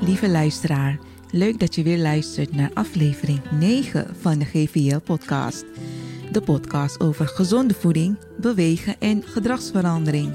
[0.00, 0.98] lieve luisteraar.
[1.30, 5.64] Leuk dat je weer luistert naar aflevering 9 van de GVL-podcast.
[6.32, 10.34] De podcast over gezonde voeding, bewegen en gedragsverandering.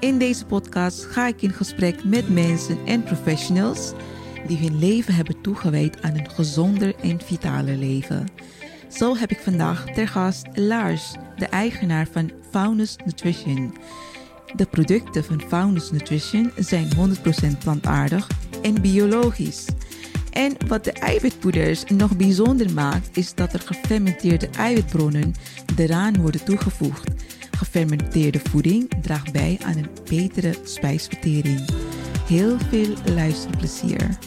[0.00, 3.92] In deze podcast ga ik in gesprek met mensen en professionals
[4.46, 8.26] die hun leven hebben toegewijd aan een gezonder en vitaler leven.
[8.88, 13.74] Zo heb ik vandaag ter gast Lars, de eigenaar van Faunus Nutrition.
[14.56, 16.88] De producten van Faunus Nutrition zijn
[17.54, 18.28] 100% plantaardig
[18.64, 19.64] en biologisch.
[20.30, 25.34] En wat de eiwitpoeders nog bijzonder maakt, is dat er gefermenteerde eiwitbronnen
[25.76, 27.10] eraan worden toegevoegd.
[27.56, 31.68] Gefermenteerde voeding draagt bij aan een betere spijsvertering.
[32.26, 34.18] Heel veel luisterplezier.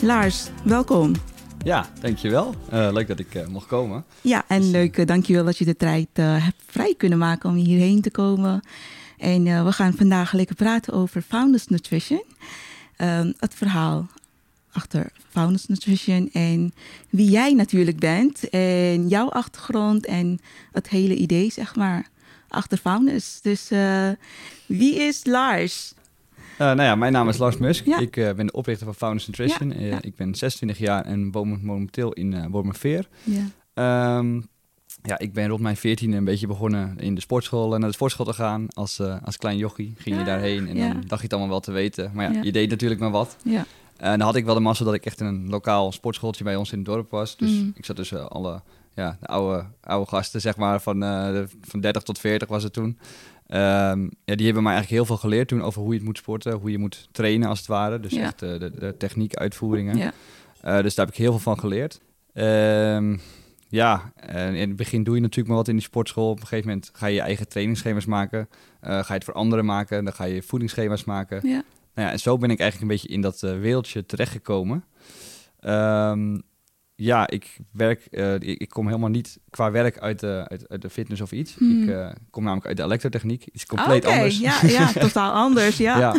[0.00, 1.12] Lars, welkom.
[1.64, 2.54] Ja, dankjewel.
[2.72, 4.04] Uh, leuk dat ik uh, mocht komen.
[4.20, 7.56] Ja, en dus, leuk, uh, dankjewel dat je de tijd hebt vrij kunnen maken om
[7.56, 8.62] hierheen te komen.
[9.20, 12.22] En we gaan vandaag lekker praten over Founders Nutrition.
[12.96, 14.06] Ehm, het verhaal
[14.72, 16.72] achter Founders Nutrition en
[17.10, 18.48] wie jij natuurlijk bent.
[18.48, 20.38] En jouw achtergrond en
[20.72, 22.08] het hele idee, zeg maar,
[22.48, 23.40] achter Founders.
[23.40, 23.68] Dus
[24.66, 25.94] wie is Lars?
[26.60, 27.86] Uh, nou ja, mijn naam is Lars Musk.
[27.86, 29.82] Ik uh, ben de oprichter van Founders Nutrition.
[29.82, 33.08] Uh, ik ben 26 jaar en woon momenteel in uh, Wormerveer.
[33.22, 34.18] Ja.
[34.18, 34.48] Um,
[35.02, 38.26] ja, ik ben rond mijn 14 een beetje begonnen in de sportschool naar de sportschool
[38.26, 38.66] te gaan.
[38.72, 41.72] Als, als klein jochie ging je daarheen en dan dacht je het allemaal wel te
[41.72, 42.10] weten.
[42.14, 43.36] Maar ja, je deed natuurlijk maar wat.
[43.42, 43.66] Ja.
[43.96, 46.56] En dan had ik wel de massa dat ik echt in een lokaal sportschooltje bij
[46.56, 47.36] ons in het dorp was.
[47.36, 47.72] Dus mm.
[47.74, 48.62] ik zat tussen alle
[48.94, 51.00] ja, de oude, oude gasten, zeg maar, van,
[51.60, 52.98] van 30 tot 40 was het toen.
[53.52, 56.18] Um, ja, die hebben mij eigenlijk heel veel geleerd toen over hoe je het moet
[56.18, 58.00] sporten, hoe je moet trainen als het ware.
[58.00, 59.96] Dus echt de, de, techniek, uitvoeringen.
[59.96, 60.12] Ja.
[60.64, 62.00] Uh, dus daar heb ik heel veel van geleerd.
[62.34, 63.20] Um,
[63.70, 66.30] ja, en in het begin doe je natuurlijk maar wat in die sportschool.
[66.30, 68.48] Op een gegeven moment ga je je eigen trainingsschema's maken.
[68.82, 70.04] Uh, ga je het voor anderen maken.
[70.04, 71.48] Dan ga je voedingsschema's maken.
[71.48, 71.62] Ja.
[71.94, 74.84] Nou ja, en zo ben ik eigenlijk een beetje in dat wereldje terechtgekomen.
[75.60, 76.42] Um,
[77.02, 80.90] ja, ik werk, uh, ik, kom helemaal niet qua werk uit de, uit, uit de
[80.90, 81.54] fitness of iets.
[81.54, 81.82] Hmm.
[81.82, 83.46] Ik uh, kom namelijk uit de elektrotechniek.
[83.52, 84.38] Iets compleet okay, anders.
[84.38, 85.98] Ja, ja, totaal anders, ja.
[85.98, 86.14] ja.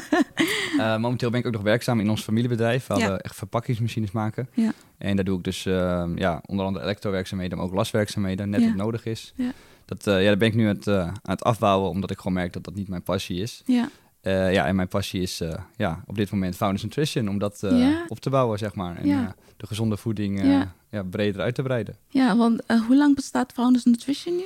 [0.78, 2.88] Uh, momenteel ben ik ook nog werkzaam in ons familiebedrijf.
[2.88, 3.12] Waar ja.
[3.12, 4.50] we echt verpakkingsmachines maken.
[4.54, 4.72] Ja.
[5.02, 8.76] En daar doe ik dus ehm, ja, onder andere elektrowerkzaamheden, maar ook laswerkzaamheden, net wat
[8.76, 9.34] nodig is.
[9.36, 9.52] Ja.
[9.86, 12.54] Dat, ja, daar ben ik nu aan het, aan het afbouwen, omdat ik gewoon merk
[12.54, 13.62] dat dat niet mijn passie is.
[13.66, 13.90] Ja.
[14.24, 17.62] Uh, ja, en mijn passie is uh, ja, op dit moment Founders Nutrition, om dat
[17.64, 18.06] uh, ja.
[18.08, 18.98] op te bouwen, zeg maar.
[18.98, 19.36] En ja.
[19.58, 20.74] de gezonde voeding ja.
[20.90, 21.04] ja.
[21.04, 21.96] breder uit te breiden.
[22.08, 24.44] Ja, want hoe lang bestaat Founders Nutrition nu?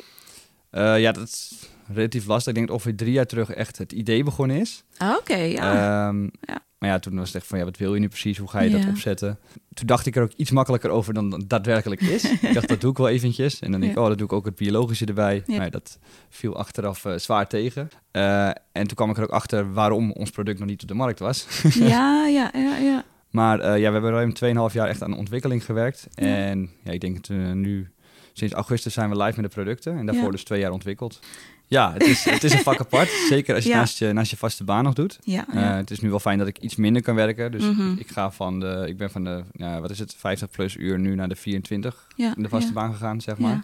[0.80, 2.48] ja, dat is relatief lastig.
[2.48, 4.84] Ik denk dat ongeveer drie jaar terug echt het idee begonnen is.
[4.98, 6.08] Ah, oké, okay, ja.
[6.08, 6.64] Um, ja.
[6.86, 8.38] Maar ja, toen was het echt van, ja, wat wil je nu precies?
[8.38, 9.40] Hoe ga je dat opzetten?
[9.74, 12.32] Toen dacht ik er ook iets makkelijker over dan dat daadwerkelijk is.
[12.42, 13.60] ik dacht, dat doe ik wel eventjes.
[13.60, 15.44] En dan denk ik, oh, dat doe ik ook het biologische erbij.
[15.46, 17.90] Maar dat viel achteraf uh, zwaar tegen.
[18.12, 20.94] Uh, en toen kwam ik er ook achter waarom ons product nog niet op de
[20.94, 21.48] markt was.
[21.74, 23.04] ja, ja, ja, ja.
[23.30, 26.08] Maar uh, ja, we hebben ruim 2,5 jaar echt aan de ontwikkeling gewerkt.
[26.16, 27.90] En ja, ik denk dat we nu
[28.34, 29.98] sinds augustus zijn we live met de producten.
[29.98, 31.20] En daarvoor dus twee jaar ontwikkeld.
[31.68, 33.10] Ja, het is, het is een vak apart.
[33.10, 35.20] Zeker als je, naast je naast je vaste baan nog doet.
[35.24, 37.52] Ja, uh, het is nu wel fijn dat ik iets minder kan werken.
[37.52, 37.96] Dus mm -hmm.
[38.00, 41.00] ik, ga van de, ik ben van de, ja, wat is het, 50 plus uur
[41.00, 43.64] nu naar de 24 in de vaste baan gegaan, zeg maar.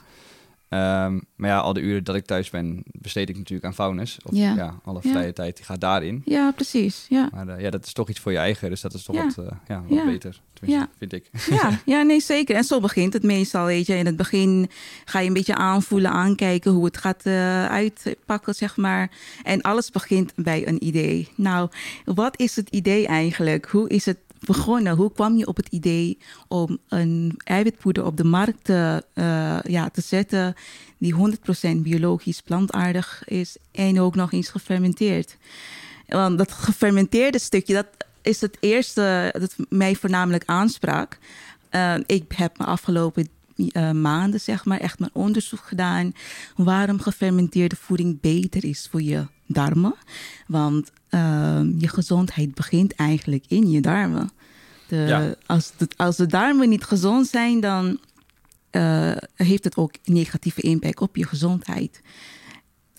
[0.73, 4.17] Um, maar ja, al de uren dat ik thuis ben, besteed ik natuurlijk aan faunus.
[4.23, 5.31] Of ja, ja alle vrije ja.
[5.31, 6.21] tijd die gaat daarin.
[6.25, 7.05] Ja, precies.
[7.09, 7.29] Ja.
[7.33, 9.37] Maar uh, ja, dat is toch iets voor je eigen, dus dat is toch wat,
[9.39, 10.41] uh, ja, wat beter.
[10.61, 10.89] Ja.
[10.97, 11.29] vind ik.
[11.49, 12.55] Ja, ja, nee, zeker.
[12.55, 13.95] En zo begint het meestal, weet je.
[13.95, 14.69] In het begin
[15.05, 19.11] ga je een beetje aanvoelen, aankijken hoe het gaat uh, uitpakken, zeg maar.
[19.43, 21.29] En alles begint bij een idee.
[21.35, 21.69] Nou,
[22.05, 23.65] wat is het idee eigenlijk?
[23.65, 24.95] Hoe is het begonnen?
[24.95, 29.89] Hoe kwam je op het idee om een eiwitpoeder op de markt te, uh, ja,
[29.89, 30.55] te zetten
[30.97, 31.15] die
[31.75, 35.37] 100% biologisch plantaardig is en ook nog eens gefermenteerd?
[36.07, 37.87] Want dat gefermenteerde stukje, dat
[38.21, 41.17] is het eerste dat mij voornamelijk aansprak.
[41.71, 46.13] Uh, ik heb me afgelopen uh, maanden, zeg maar, echt mijn onderzoek gedaan
[46.55, 49.95] waarom gefermenteerde voeding beter is voor je darmen.
[50.47, 50.91] Want
[51.77, 54.31] je gezondheid begint eigenlijk in je darmen.
[54.91, 55.33] De, ja.
[55.45, 57.99] als, de, als de darmen niet gezond zijn, dan
[58.71, 62.01] uh, heeft het ook negatieve impact op je gezondheid.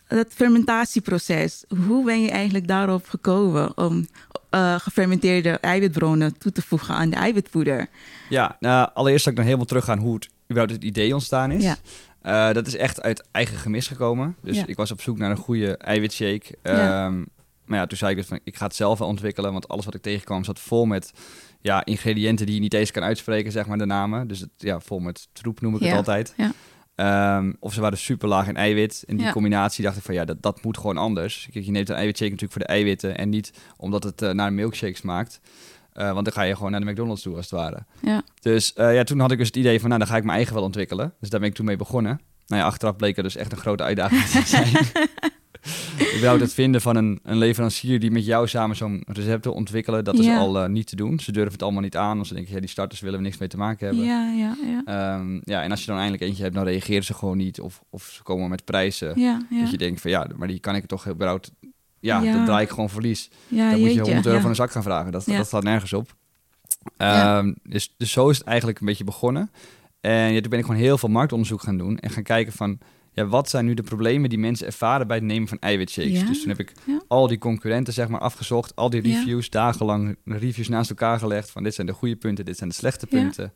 [0.09, 4.07] Dat fermentatieproces, hoe ben je eigenlijk daarop gekomen om
[4.51, 7.89] uh, gefermenteerde eiwitbronnen toe te voegen aan de eiwitpoeder?
[8.29, 11.63] Ja, nou, allereerst zal ik dan helemaal teruggaan hoe het überhaupt het idee ontstaan is.
[11.63, 11.77] Ja.
[12.23, 14.37] Uh, dat is echt uit eigen gemis gekomen.
[14.43, 14.67] Dus ja.
[14.67, 16.59] ik was op zoek naar een goede eiwitshake.
[16.63, 17.07] Ja.
[17.07, 17.27] Um,
[17.65, 19.85] maar ja, toen zei ik dus van, ik ga het zelf wel ontwikkelen, want alles
[19.85, 21.13] wat ik tegenkwam zat vol met
[21.63, 24.29] ja, ingrediënten die je niet eens kan uitspreken, zeg maar de namen.
[24.29, 26.35] Dus het, ja, vol met troep noem ik het altijd.
[26.37, 26.53] Ja.
[26.95, 29.05] Ehm, of ze waren super laag in eiwit.
[29.07, 31.49] En die combinatie dacht ik van ja, dat, dat moet gewoon anders.
[31.53, 34.47] Kijk, je neemt een eiwitshake natuurlijk voor de eiwitten en niet omdat het uh, naar
[34.47, 35.41] een milkshake smaakt.
[35.95, 37.85] Uh, want dan ga je gewoon naar de McDonald's toe, als het ware.
[38.01, 38.23] Ja.
[38.41, 40.37] Dus uh, ja, toen had ik dus het idee van, nou, dan ga ik mijn
[40.37, 41.15] eigen wel ontwikkelen.
[41.21, 42.21] Dus daar ben ik toen mee begonnen.
[42.47, 44.87] Nou ja, achteraf bleek er dus echt een grote uitdaging te zijn.
[46.17, 50.05] überhaupt het vinden van een, een leverancier die met jou samen zo'n recept wil ontwikkelen,
[50.05, 51.21] dat is al uh, niet te doen.
[51.21, 53.39] Ze durven het allemaal niet aan, want ze denken, ja, die starters willen we niks
[53.39, 54.05] mee te maken hebben.
[54.05, 55.15] Ja, ja, ja.
[55.15, 57.61] Um, ja, en als je dan eindelijk eentje hebt, dan reageren ze gewoon niet.
[57.61, 59.21] Of, of ze komen met prijzen.
[59.21, 59.61] Ja, ja.
[59.61, 61.53] Dat je denkt van, ja, maar die kan ik toch überhaupt...
[62.01, 62.33] Ja, ja.
[62.33, 63.31] dan draai ik gewoon verlies.
[63.49, 65.13] Dan moet je 100 euro van een zak gaan vragen.
[65.13, 66.15] Dat, dat staat nergens op.
[66.97, 69.51] Um, dus, dus zo is het eigenlijk een beetje begonnen.
[70.01, 72.79] En ja, toen ben ik gewoon heel veel marktonderzoek gaan doen en gaan kijken van
[73.13, 76.27] ja, wat zijn nu de problemen die mensen ervaren bij het nemen van eiwitshakes?
[76.27, 76.73] Dus toen heb ik
[77.09, 81.63] al die concurrenten zeg maar afgezocht, al die reviews, dagenlang reviews naast elkaar gelegd van
[81.63, 83.53] dit zijn de goede punten, dit zijn de slechte punten.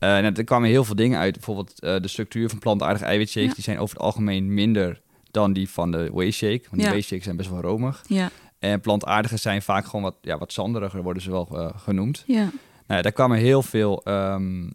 [0.00, 1.34] Uh, en er kwamen heel veel dingen uit.
[1.34, 5.00] Bijvoorbeeld uh, de structuur van plantaardige eiwitshakes, die zijn over het algemeen minder
[5.30, 6.62] dan die van de whey shake.
[6.70, 8.04] Want die whey shakes zijn best wel romig.
[8.06, 8.30] Ja.
[8.58, 12.24] En plantaardige zijn vaak gewoon wat, ja, wat zanderiger, worden ze wel uh, genoemd.
[12.26, 12.50] Ja.
[12.86, 14.72] Nou, daar kwamen heel veel um,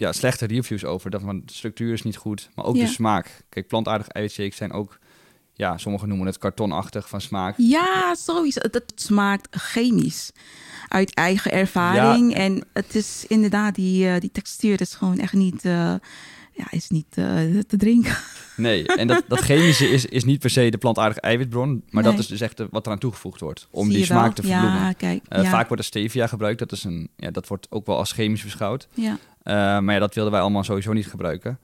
[0.00, 1.10] ja, slechte reviews over.
[1.10, 3.44] Dat van de structuur is niet goed, maar ook de smaak.
[3.48, 4.98] Kijk, plantaardige eiwitshakes zijn ook,
[5.52, 7.54] ja, sommigen noemen het kartonachtig van smaak.
[7.56, 8.60] Ja, sowieso.
[8.62, 10.32] Het smaakt chemisch.
[10.88, 12.34] Uit eigen ervaring.
[12.34, 15.64] En het is inderdaad, die, uh, die textuur is gewoon echt niet.
[15.64, 15.94] Uh,
[16.52, 18.16] ja, is niet uh, te drinken.
[18.56, 22.18] Nee, en dat, dat chemische is, is niet per se de plantaardige eiwitbron, maar dat
[22.18, 24.80] is dus echt wat eraan toegevoegd wordt om die smaak te verbloemen.
[24.80, 25.44] Ja, kijk, ja.
[25.44, 28.42] Vaak wordt er stevia gebruikt, dat, is een, ja, dat wordt ook wel als chemisch
[28.42, 28.88] beschouwd.
[28.94, 29.18] Ja.
[29.44, 31.58] Uh, maar ja, dat wilden wij allemaal sowieso niet gebruiken.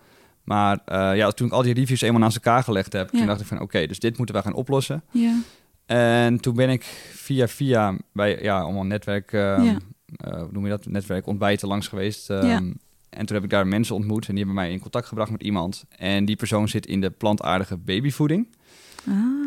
[0.44, 3.40] Maar uh, ja, toen ik al die reviews eenmaal naast elkaar gelegd heb, toen dacht
[3.40, 5.02] ik van oké, dus dit moeten we gaan oplossen.
[5.10, 5.40] Ja.
[5.86, 6.82] En toen ben ik
[7.12, 9.78] via via bij ja, allemaal netwerk, uh, ja.
[10.16, 12.28] hoe noem je dat, netwerk ontbijten langs geweest.
[12.28, 12.62] Ja.
[13.10, 15.42] En toen heb ik daar mensen ontmoet en die hebben mij in contact gebracht met
[15.42, 15.84] iemand.
[15.96, 18.48] En die persoon zit in de plantaardige babyvoeding.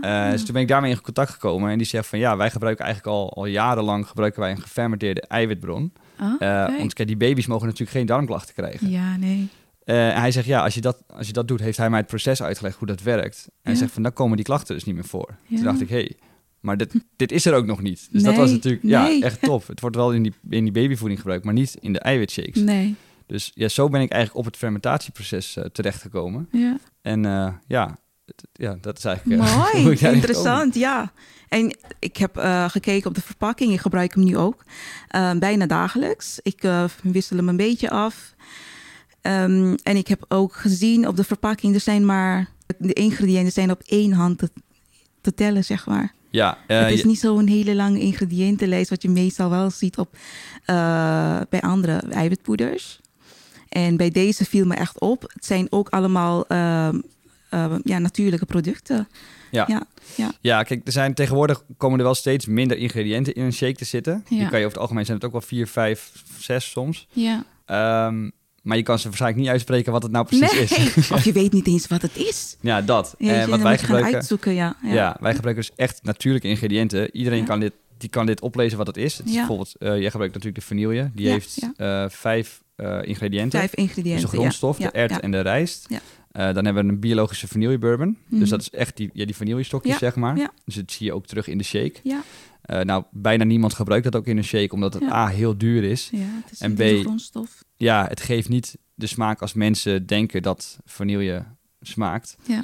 [0.02, 0.32] Ah.
[0.32, 2.86] dus toen ben ik daarmee in contact gekomen en die zegt van ja, wij gebruiken
[2.86, 5.94] eigenlijk al, al jarenlang gebruiken wij een gefermenteerde eiwitbron.
[6.20, 6.78] Oh, okay.
[6.78, 8.90] want kijk, die baby's mogen natuurlijk geen darmklachten krijgen.
[8.90, 9.50] Ja, nee.
[9.86, 12.00] Uh, en hij zegt, ja, als je, dat, als je dat doet, heeft hij mij
[12.00, 13.46] het proces uitgelegd hoe dat werkt.
[13.48, 15.36] En hij zegt van, dan komen die klachten dus niet meer voor.
[15.48, 16.16] Toen dacht ik, hé, hey,
[16.60, 18.08] maar dit, dit is er ook nog niet.
[18.12, 19.68] Dus dat was natuurlijk ja, echt tof.
[19.68, 22.62] Het wordt wel in die, in die babyvoeding gebruikt, maar niet in de eiwitshakes.
[22.62, 22.96] Nee.
[23.26, 26.48] Dus ja, zo ben ik eigenlijk op het fermentatieproces uh, terechtgekomen.
[26.52, 26.78] Ja.
[27.02, 27.98] En uh, ja,
[28.52, 29.42] ja, dat is eigenlijk
[29.74, 31.12] Mooi, interessant, ja.
[31.50, 33.74] En ik heb uh, gekeken op de verpakking.
[33.74, 34.64] Ik gebruik hem nu ook
[35.16, 36.40] uh, bijna dagelijks.
[36.42, 36.64] Ik
[37.04, 38.34] wissel hem een beetje af.
[39.22, 43.72] Um, en ik heb ook gezien op de verpakking, er zijn maar de ingrediënten zijn
[43.72, 44.50] op één hand te,
[45.22, 46.14] te tellen, zeg maar.
[46.30, 50.18] Ja, het is niet zo'n hele lange ingrediëntenlijst, wat je meestal wel ziet op,
[51.50, 53.00] bij andere eiwitpoeders.
[53.70, 55.22] En bij deze viel me echt op.
[55.22, 57.00] Het zijn ook allemaal ehm,
[57.50, 59.08] ehm, ja, natuurlijke producten.
[59.52, 59.66] Ja.
[59.68, 59.84] ja.
[60.16, 60.32] Ja.
[60.42, 63.86] ja, kijk, er zijn tegenwoordig komen er wel steeds minder ingrediënten in een shake te
[63.86, 64.24] zitten.
[64.28, 64.38] Ja.
[64.38, 67.08] Die kan je over het algemeen zijn het ook wel vier, vijf, zes soms.
[67.12, 67.44] Ja.
[68.08, 68.32] Um,
[68.62, 71.12] maar je kan ze waarschijnlijk niet uitspreken wat het nou precies is.
[71.12, 72.58] of je weet niet eens wat het is.
[72.62, 73.16] Ja, dat.
[73.18, 74.14] en wat wij gebruiken.
[74.14, 74.94] Uitzoeken, ja, ja.
[74.94, 77.16] ja, wij gebruiken dus echt natuurlijke ingrediënten.
[77.16, 79.18] Iedereen kan dit, die kan dit oplezen wat het is.
[79.18, 81.12] Het is bijvoorbeeld, uh, jij gebruikt natuurlijk de vanille.
[81.14, 83.60] Die heeft uh, vijf uh, ingrediënten.
[83.60, 84.22] Vijf ingrediënten.
[84.22, 85.88] Dus de grondstof, de ert en de rijst.
[86.32, 88.18] Uh, dan hebben we een biologische vanille bourbon.
[88.30, 88.50] Dus mhm.
[88.50, 90.38] dat is echt die, ja, die vanille stokjes, zeg maar.
[90.38, 90.52] Ja.
[90.66, 92.00] Dus dat zie je ook terug in de shake.
[92.04, 92.22] Ja.
[92.66, 95.84] Uh, nou, bijna niemand gebruikt dat ook in een shake, omdat het A, heel duur
[95.84, 96.10] is.
[96.12, 97.64] Ja, het is en B, grondstof.
[97.76, 101.46] Ja, het geeft niet de smaak als mensen denken dat vanille
[101.82, 102.38] smaakt.
[102.44, 102.64] Ja.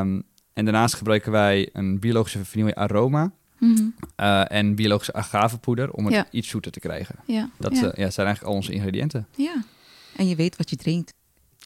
[0.00, 3.32] Um, en daarnaast gebruiken wij een biologische vanille aroma.
[3.58, 7.14] Mm uh, en biologische agavepoeder om het iets zoeter te krijgen.
[7.26, 7.50] Ja.
[7.58, 7.80] Dat ja.
[7.80, 9.26] ja, zijn eigenlijk al onze ingrediënten.
[9.36, 9.64] Ja,
[10.16, 11.14] en je weet wat je drinkt.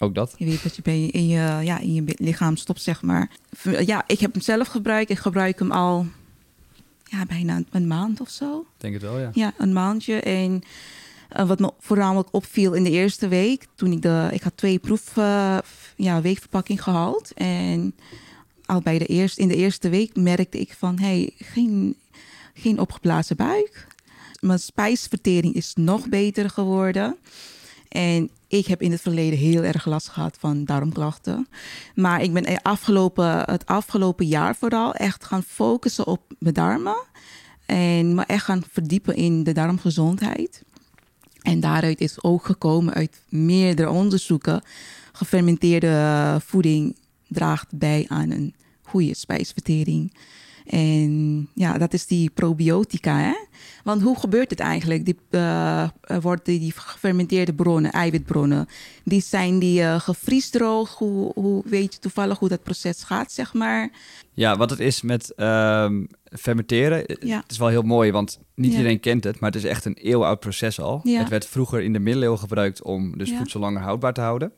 [0.03, 0.35] Ook dat.
[0.37, 3.31] Je weet dat je bij je, in, je, ja, in je lichaam stopt, zeg maar.
[3.63, 5.11] Ja, ik heb hem zelf gebruikt.
[5.11, 6.07] Ik gebruik hem al
[7.05, 8.67] ja, bijna een maand of zo.
[8.77, 9.31] Denk het wel, ja.
[9.33, 10.21] Ja, een maandje.
[10.21, 10.63] En
[11.37, 14.79] uh, wat me voornamelijk opviel in de eerste week, toen ik de, ik had twee
[14.79, 15.59] proef, uh,
[15.97, 17.33] ja, weekverpakking gehaald.
[17.35, 17.95] En
[18.65, 21.97] al bij de eerste, in de eerste week merkte ik van, hey, geen,
[22.55, 23.87] geen opgeblazen buik.
[24.41, 27.17] Mijn spijsvertering is nog beter geworden.
[27.93, 31.49] En ik heb in het verleden heel erg last gehad van darmklachten.
[31.95, 37.05] Maar ik ben afgelopen, het afgelopen jaar vooral echt gaan focussen op mijn darmen.
[37.67, 40.63] En me echt gaan verdiepen in de darmgezondheid.
[41.43, 44.63] En daaruit is ook gekomen uit meerdere onderzoeken.
[45.13, 46.97] Gefermenteerde voeding
[47.29, 50.13] draagt bij aan een goede spijsvertering.
[50.67, 53.19] En ja, dat is die probiotica.
[53.19, 53.35] Hè?
[53.85, 55.05] Want hoe gebeurt het eigenlijk?
[55.05, 55.89] Die, uh,
[56.21, 58.69] worden die gefermenteerde bronnen, eiwitbronnen,
[59.05, 60.95] die zijn die uh, gevriesdroog?
[60.95, 63.91] Hoe, hoe weet je toevallig hoe dat proces gaat, zeg maar?
[64.35, 67.41] Ja, wat het is met um, fermenteren, ja.
[67.41, 69.95] het is wel heel mooi, want niet iedereen kent het, maar het is echt een
[69.95, 71.01] eeuwenoud proces al.
[71.03, 71.19] Ja.
[71.19, 74.53] Het werd vroeger in de middeleeuwen gebruikt om dus voedsel langer houdbaar te houden.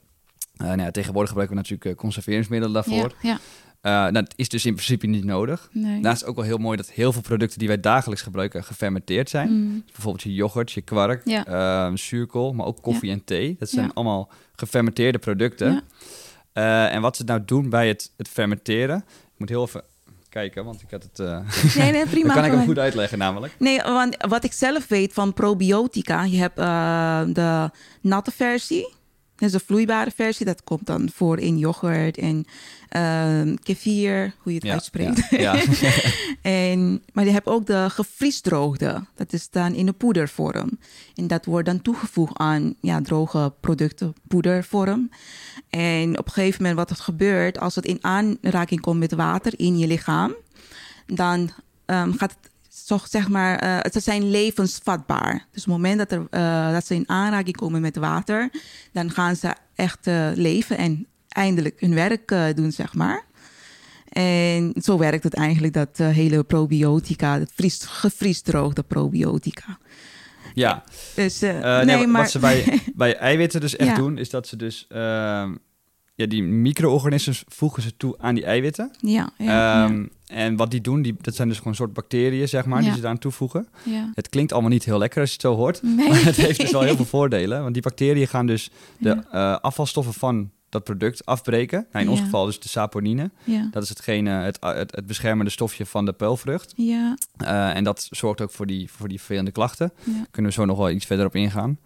[0.56, 3.14] Uh, nou ja, tegenwoordig gebruiken we natuurlijk conserveringsmiddelen daarvoor.
[3.22, 3.38] Ja,
[3.84, 5.68] uh, nou, dat is dus in principe niet nodig.
[5.72, 5.92] Nee.
[5.92, 9.30] Daarnaast is ook wel heel mooi dat heel veel producten die wij dagelijks gebruiken gefermenteerd
[9.30, 9.50] zijn.
[9.50, 9.82] Mm.
[9.84, 11.46] Dus bijvoorbeeld je yoghurt, je kwark, ja.
[11.88, 13.56] uh, zuurkool, maar ook koffie en thee.
[13.58, 15.82] Dat zijn allemaal gefermenteerde producten.
[16.54, 19.82] Uh, en wat ze nou doen bij het, het fermenteren, ik moet heel even
[20.28, 21.18] kijken, want ik had het.
[21.18, 21.38] Uh,
[21.76, 22.34] nee, nee, prima.
[22.34, 23.54] kan ik hem goed uitleggen, namelijk.
[23.58, 26.56] Nee, want wat ik zelf weet van probiotica, je hebt
[27.34, 28.94] de natte versie.
[29.44, 30.46] Is een vloeibare versie.
[30.46, 32.44] Dat komt dan voor in yoghurt en
[32.96, 35.26] uh, kefir, hoe je het uitspreekt.
[35.30, 35.62] Ja,
[36.42, 39.04] en, maar je hebt ook de gevriesdroogde.
[39.14, 40.78] Dat is dan in de poedervorm.
[41.14, 45.10] En dat wordt dan toegevoegd aan ja, droge producten, poedervorm.
[45.70, 49.52] En op een gegeven moment wat er gebeurt, als het in aanraking komt met water
[49.56, 50.34] in je lichaam,
[51.06, 51.50] dan
[51.86, 52.50] um, gaat het
[52.86, 55.32] toch zeg maar, uh, ze zijn levensvatbaar.
[55.32, 58.50] Dus op het moment dat, er, uh, dat ze in aanraking komen met water,
[58.92, 63.24] dan gaan ze echt uh, leven en eindelijk hun werk doen, zeg maar.
[64.08, 69.78] En zo werkt het eigenlijk, dat hele probiotica, het vries, gevriesdroogde probiotica.
[70.54, 72.22] Ja, dus, nee, nee, maar...
[72.22, 73.96] wat ze bij, bij eiwitten dus echt ja.
[73.96, 75.54] doen, is dat ze dus ehm,
[76.14, 78.90] ja, die micro-organismen voegen ze toe aan die eiwitten.
[79.00, 82.48] Ja, ja, um, En wat die doen, die, dat zijn dus gewoon een soort bacteriën,
[82.48, 83.68] zeg maar, die ze daaraan toevoegen.
[84.14, 85.82] Het klinkt allemaal niet heel lekker als je het zo hoort.
[85.82, 86.08] Nee.
[86.08, 87.62] Maar het heeft dus wel heel veel voordelen.
[87.62, 91.86] Want die bacteriën gaan dus de uh, afvalstoffen van dat product afbreken.
[91.92, 93.30] Nou, in ons geval dus de saponine.
[93.70, 96.72] Dat is hetgene, het, het, het, beschermende stofje van de peulvrucht.
[96.76, 97.16] Ja.
[97.42, 99.92] Uh, en dat zorgt ook voor die, voor die vervelende klachten.
[100.30, 101.78] Kunnen we zo nog wel iets verder op ingaan.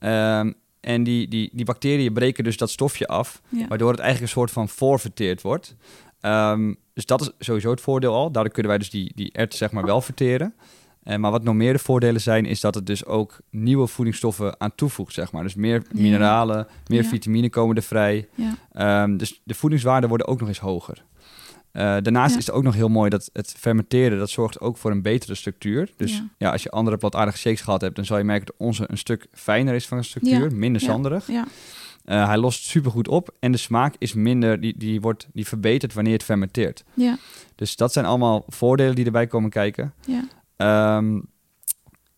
[0.00, 4.38] Um, en die, die, die bacteriën breken dus dat stofje af, waardoor het eigenlijk een
[4.38, 5.76] soort van voorverteerd wordt.
[6.20, 8.30] Um, dus dat is sowieso het voordeel al.
[8.30, 10.54] Daardoor kunnen wij dus die, die ert zeg maar wel verteren.
[11.02, 14.60] En, maar wat nog meer de voordelen zijn, is dat het dus ook nieuwe voedingsstoffen
[14.60, 15.42] aan toevoegt, zeg maar.
[15.42, 18.28] Dus meer mineralen, meer vitamine komen er vrij.
[18.72, 21.04] Um, dus de voedingswaarden worden ook nog eens hoger.
[21.72, 24.90] Uh, daarnaast is het ook nog heel mooi dat het fermenteren, dat zorgt ook voor
[24.90, 25.90] een betere structuur.
[25.96, 28.84] Dus ja, als je andere plataardige shakes gehad hebt, dan zal je merken dat onze
[28.86, 31.28] een stuk fijner is van structuur, minder zanderig.
[31.28, 35.92] Uh, hij lost supergoed op en de smaak is minder, die, die, wordt, die verbetert
[35.92, 36.84] wanneer het fermenteert.
[36.94, 37.18] Ja.
[37.54, 39.94] Dus dat zijn allemaal voordelen die erbij komen kijken.
[40.04, 41.26] Ja, um,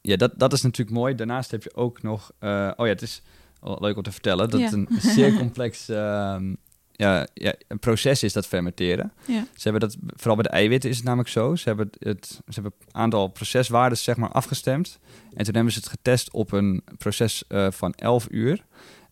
[0.00, 1.14] ja dat, dat is natuurlijk mooi.
[1.14, 3.22] Daarnaast heb je ook nog, uh, oh ja, het is
[3.60, 6.56] leuk om te vertellen, dat het een zeer complex um,
[6.96, 9.12] ja, ja, een proces is dat fermenteren.
[9.26, 9.46] Ja.
[9.54, 11.54] Ze hebben dat, vooral bij de eiwitten is het namelijk zo.
[11.54, 14.98] Ze hebben het, ze hebben een aantal proceswaarden zeg maar afgestemd.
[15.34, 18.64] En toen hebben ze het getest op een proces uh, van 11 uur.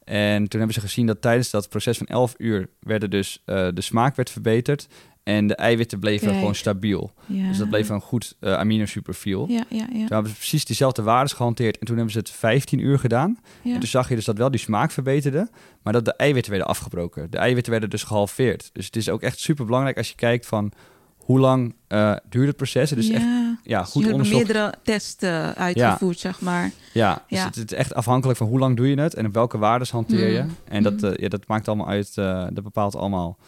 [0.04, 3.68] En toen hebben ze gezien dat tijdens dat proces van 11 uur werden dus uh,
[3.74, 4.88] de smaak werd verbeterd
[5.22, 7.12] en de eiwitten bleven gewoon stabiel.
[7.26, 9.46] Dus dat bleef een goed uh, aminosuperfiel.
[9.48, 9.86] Ja, ja, ja.
[9.86, 11.78] Toen hebben ze precies diezelfde waarden gehanteerd.
[11.78, 13.38] En toen hebben ze het 15 uur gedaan.
[13.64, 15.48] En toen zag je dus dat wel die smaak verbeterde.
[15.82, 17.30] Maar dat de eiwitten werden afgebroken.
[17.30, 18.70] De eiwitten werden dus gehalveerd.
[18.72, 20.72] Dus het is ook echt super belangrijk als je kijkt van...
[21.16, 22.90] Hoe lang uh, duurt het proces?
[22.90, 23.24] Het is echt
[23.62, 24.44] ja, goed dus onderzocht.
[24.44, 26.70] meerdere testen uitgevoerd, zeg maar.
[26.92, 29.14] Ja, dus het, is echt afhankelijk van hoe lang doe je het...
[29.14, 30.42] en op welke waarden hanteer je.
[30.42, 30.56] Mm.
[30.64, 32.14] En dat, uh, ja, dat maakt allemaal uit...
[32.14, 33.38] dat bepaalt allemaal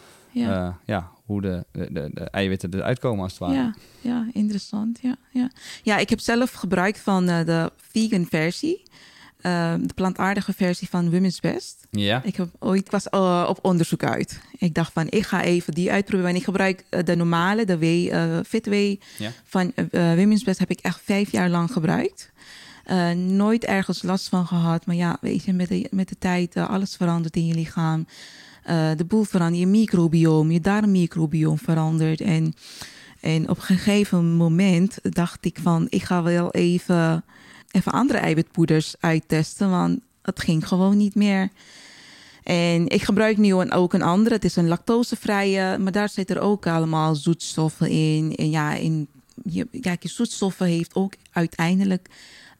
[0.84, 1.12] ja.
[1.24, 3.54] Hoe de, de, de, eiwitten eruit komen als het ware.
[3.54, 4.98] Ja, ja interessant.
[5.02, 5.50] Ja, ja.
[5.82, 8.82] ja, ik heb zelf gebruikt van uh, de vegan versie.
[9.42, 11.86] Uh, de plantaardige versie van Women's Best.
[11.90, 12.22] Ja.
[12.22, 14.40] Ik, heb ooit, was uh, op onderzoek uit.
[14.58, 16.30] Ik dacht van, ik ga even die uitproberen.
[16.30, 19.32] En ik gebruik de normale, de w, Fitway ja.
[19.44, 22.32] van Women's Best heb ik echt vijf jaar lang gebruikt.
[23.16, 24.86] nooit ergens last van gehad.
[24.86, 28.06] Maar ja, weet je, met de, met de tijd, alles verandert in je lichaam.
[28.70, 32.20] Uh, de boel verandert, je microbiome, je darmmicrobiome verandert.
[32.20, 32.54] En,
[33.20, 37.24] en op een gegeven moment dacht ik van, ik ga wel even,
[37.70, 41.48] even andere eiwitpoeders uittesten, want het ging gewoon niet meer.
[42.42, 44.34] En ik gebruik nu ook een andere.
[44.34, 48.34] Het is een lactosevrije, maar daar zitten er ook allemaal zoetstoffen in.
[48.36, 49.08] En ja, in,
[49.44, 52.08] je, kijk, je zoetstoffen heeft ook uiteindelijk,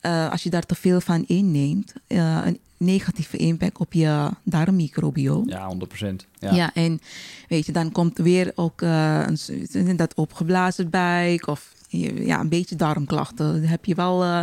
[0.02, 2.46] uh, als je daar te veel van inneemt, uh,
[2.76, 5.50] negatieve impact op je darmmicrobiome.
[5.50, 6.14] Ja, 100%.
[6.38, 6.52] Ja.
[6.52, 7.00] ja, en
[7.48, 9.26] weet je, dan komt weer ook uh,
[9.72, 13.52] een, dat opgeblazen buik of ja, een beetje darmklachten.
[13.52, 14.40] Dan heb je wel uh,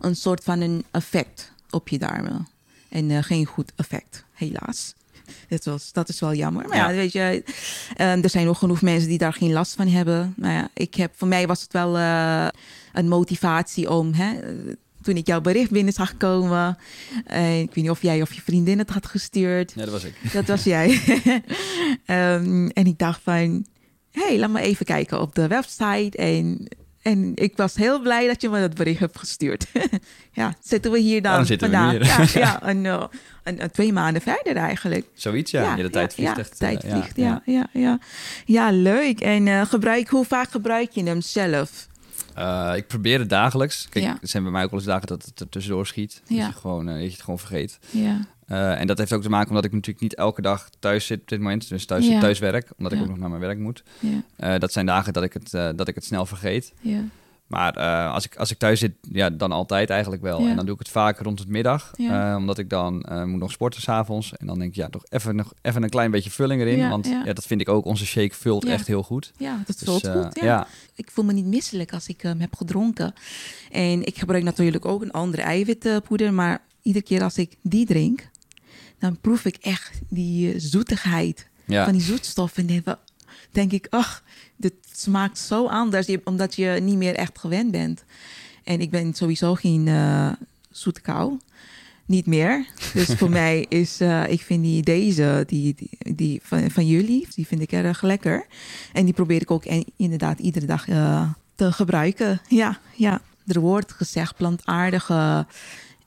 [0.00, 2.48] een soort van een effect op je darmen.
[2.88, 4.94] En uh, geen goed effect, helaas.
[5.48, 6.68] dat, was, dat is wel jammer.
[6.68, 7.42] Maar ja, weet je,
[7.96, 10.34] er zijn ook genoeg mensen die daar geen last van hebben.
[10.36, 11.98] Maar ja, ik heb, voor mij was het wel
[12.92, 14.12] een motivatie om...
[14.12, 14.38] Hè,
[15.02, 16.78] toen ik jouw bericht binnen zag komen.
[17.32, 19.72] Uh, ik weet niet of jij of je vriendin het had gestuurd.
[19.74, 20.32] Ja, dat was ik.
[20.32, 21.00] Dat was jij.
[22.06, 23.66] um, en ik dacht van,
[24.10, 26.16] hé, hey, laat me even kijken op de website.
[26.16, 26.68] En,
[27.02, 29.66] en ik was heel blij dat je me dat bericht hebt gestuurd.
[30.32, 31.98] ja, zitten we hier dan, dan zitten vandaag.
[31.98, 32.40] We hier.
[32.40, 33.08] ja, ja een,
[33.42, 35.06] een, twee maanden verder eigenlijk.
[35.14, 35.76] Zoiets, ja.
[35.76, 36.58] ja, de tijd vliegt ja, echt.
[36.58, 37.98] tijd vliegt, ja, ja, ja.
[38.44, 39.20] Ja, leuk.
[39.20, 41.90] En uh, gebruik, hoe vaak gebruik je hem zelf?
[42.38, 43.88] Uh, ik probeer het dagelijks.
[43.88, 44.18] Kijk, Ja.
[44.20, 46.22] er zijn bij mij ook wel eens dagen dat het er tussendoor schiet.
[46.26, 46.44] Ja.
[46.44, 47.78] Dat, je gewoon, uh, dat je het gewoon vergeet.
[47.90, 51.06] Ja, Uh, en dat heeft ook te maken omdat ik natuurlijk niet elke dag thuis
[51.06, 51.68] zit op dit moment.
[51.68, 52.20] Dus thuis, Ja.
[52.20, 53.82] thuis werk, omdat ik ook nog naar mijn werk moet.
[54.36, 56.72] ja, dat zijn dagen dat ik het, dat ik het snel vergeet.
[56.80, 57.00] ja.
[57.46, 60.40] Maar uh, als, ik, als ik thuis zit, ja, dan altijd eigenlijk wel.
[60.40, 60.48] Ja.
[60.48, 61.90] En dan doe ik het vaak rond het middag.
[61.96, 62.30] Ja.
[62.30, 64.36] Uh, omdat ik dan uh, moet nog sporten s'avonds.
[64.36, 66.78] En dan denk ik, ja, toch even, nog, even een klein beetje vulling erin.
[66.78, 67.32] Ja, want ja.
[67.32, 67.84] dat vind ik ook.
[67.84, 69.32] Onze shake vult echt heel goed.
[69.36, 70.40] Ja, dat Dus, uh, goed.
[70.40, 70.66] Ja.
[70.94, 73.14] Ik voel me niet misselijk als ik hem heb gedronken.
[73.70, 76.32] En ik gebruik natuurlijk ook een andere eiwitpoeder.
[76.32, 78.28] Maar iedere keer als ik die drink,
[78.98, 82.68] dan proef ik echt die eh, zoetigheid van die zoetstoffen.
[82.68, 82.96] En dan
[83.52, 84.22] denk ik, ach,
[84.56, 86.08] dit smaakt zo anders.
[86.24, 88.04] Omdat je niet meer echt gewend bent.
[88.64, 90.32] En ik ben sowieso geen eh
[90.70, 91.38] zoete kou.
[92.06, 92.66] Niet meer.
[92.94, 97.26] Dus voor mij is, eh, ik vind die deze, die, die, die van, van jullie,
[97.34, 98.46] die vind ik erg lekker.
[98.92, 102.40] En die probeer ik ook en- inderdaad iedere dag eh, te gebruiken.
[102.48, 103.20] Ja, ja.
[103.46, 105.46] Er wordt gezegd plantaardige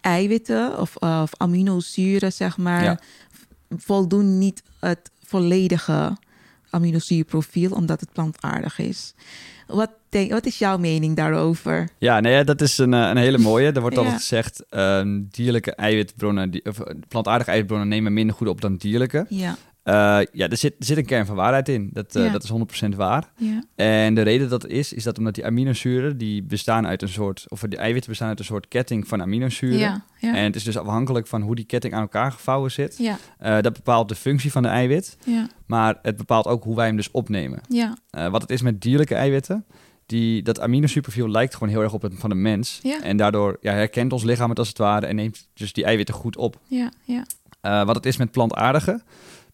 [0.01, 2.99] eiwitten of, of aminozuren, zeg maar, Ja.
[3.77, 6.17] voldoen niet het volledige
[6.75, 9.13] aminozuurprofiel, omdat het plantaardig is.
[9.67, 11.89] Wat, denk, wat is jouw mening daarover?
[11.98, 13.72] Ja, nee, dat is een, eh, een hele mooie.
[13.72, 14.01] Er wordt Ja.
[14.01, 18.75] altijd gezegd, ehm, dierlijke eiwitbronnen, die, of eh, plantaardige eiwitbronnen nemen minder goed op dan
[18.75, 19.25] dierlijke.
[19.29, 19.55] Ja,
[19.86, 19.94] Eh,
[20.32, 21.89] ja, er zit, er zit een kern van waarheid in.
[21.94, 22.32] Dat, eh, Ja.
[22.32, 23.32] dat is 100% waar.
[23.38, 27.01] ja, En de reden dat het is, is dat omdat die aminozuren, die bestaan uit
[27.01, 29.77] een soort, of die eiwitten bestaan uit een soort ketting van aminozuren.
[29.80, 30.06] ja.
[30.20, 32.98] En het is dus afhankelijk van hoe die ketting aan elkaar gevouwen zit.
[33.38, 36.86] Eh, dat bepaalt de functie van de eiwit, ja, maar het bepaalt ook hoe wij
[36.86, 37.60] hem dus opnemen.
[37.70, 37.98] ja,
[38.30, 39.65] wat het is met dierlijke eiwitten,
[40.06, 42.80] die, dat aminosuperprofiel lijkt gewoon heel erg op het van de mens.
[43.04, 46.15] En daardoor ja, herkent ons lichaam het als het ware en neemt dus die eiwitten
[46.15, 46.60] goed op.
[46.67, 47.26] ja, ja,
[47.86, 49.02] wat het is met plantaardige.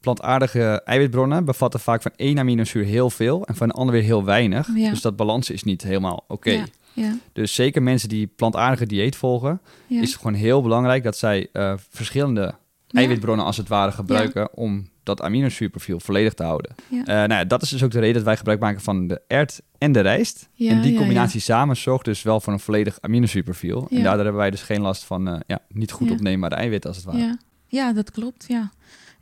[0.01, 4.23] Plantaardige eiwitbronnen bevatten vaak van één aminozuur heel veel en van een ander weer heel
[4.23, 4.69] weinig.
[4.75, 4.89] Ja.
[4.89, 6.51] Dus dat balans is niet helemaal oké.
[6.51, 11.17] ja, ja, Dus zeker mensen die plantaardige dieet volgen, is het gewoon heel belangrijk dat
[11.17, 12.55] zij eh, verschillende
[12.87, 16.75] eiwitbronnen als het ware gebruiken om dat aminozuurprofiel volledig te houden.
[16.89, 19.21] Eh, nou ja, dat is dus ook de reden dat wij gebruik maken van de
[19.27, 20.49] ert en de rijst.
[20.57, 23.87] En die combinatie samen zorgt dus wel voor een volledig aminozuurprofiel.
[23.89, 26.97] En daardoor hebben wij dus geen last van eh, ja, niet goed opneembare eiwitten als
[26.97, 27.19] het ware.
[27.19, 27.37] Ja.
[27.67, 28.45] ja, dat klopt.
[28.47, 28.71] Ja.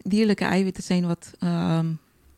[0.02, 1.86] Dierlijke eiwitten zijn wat, ehm,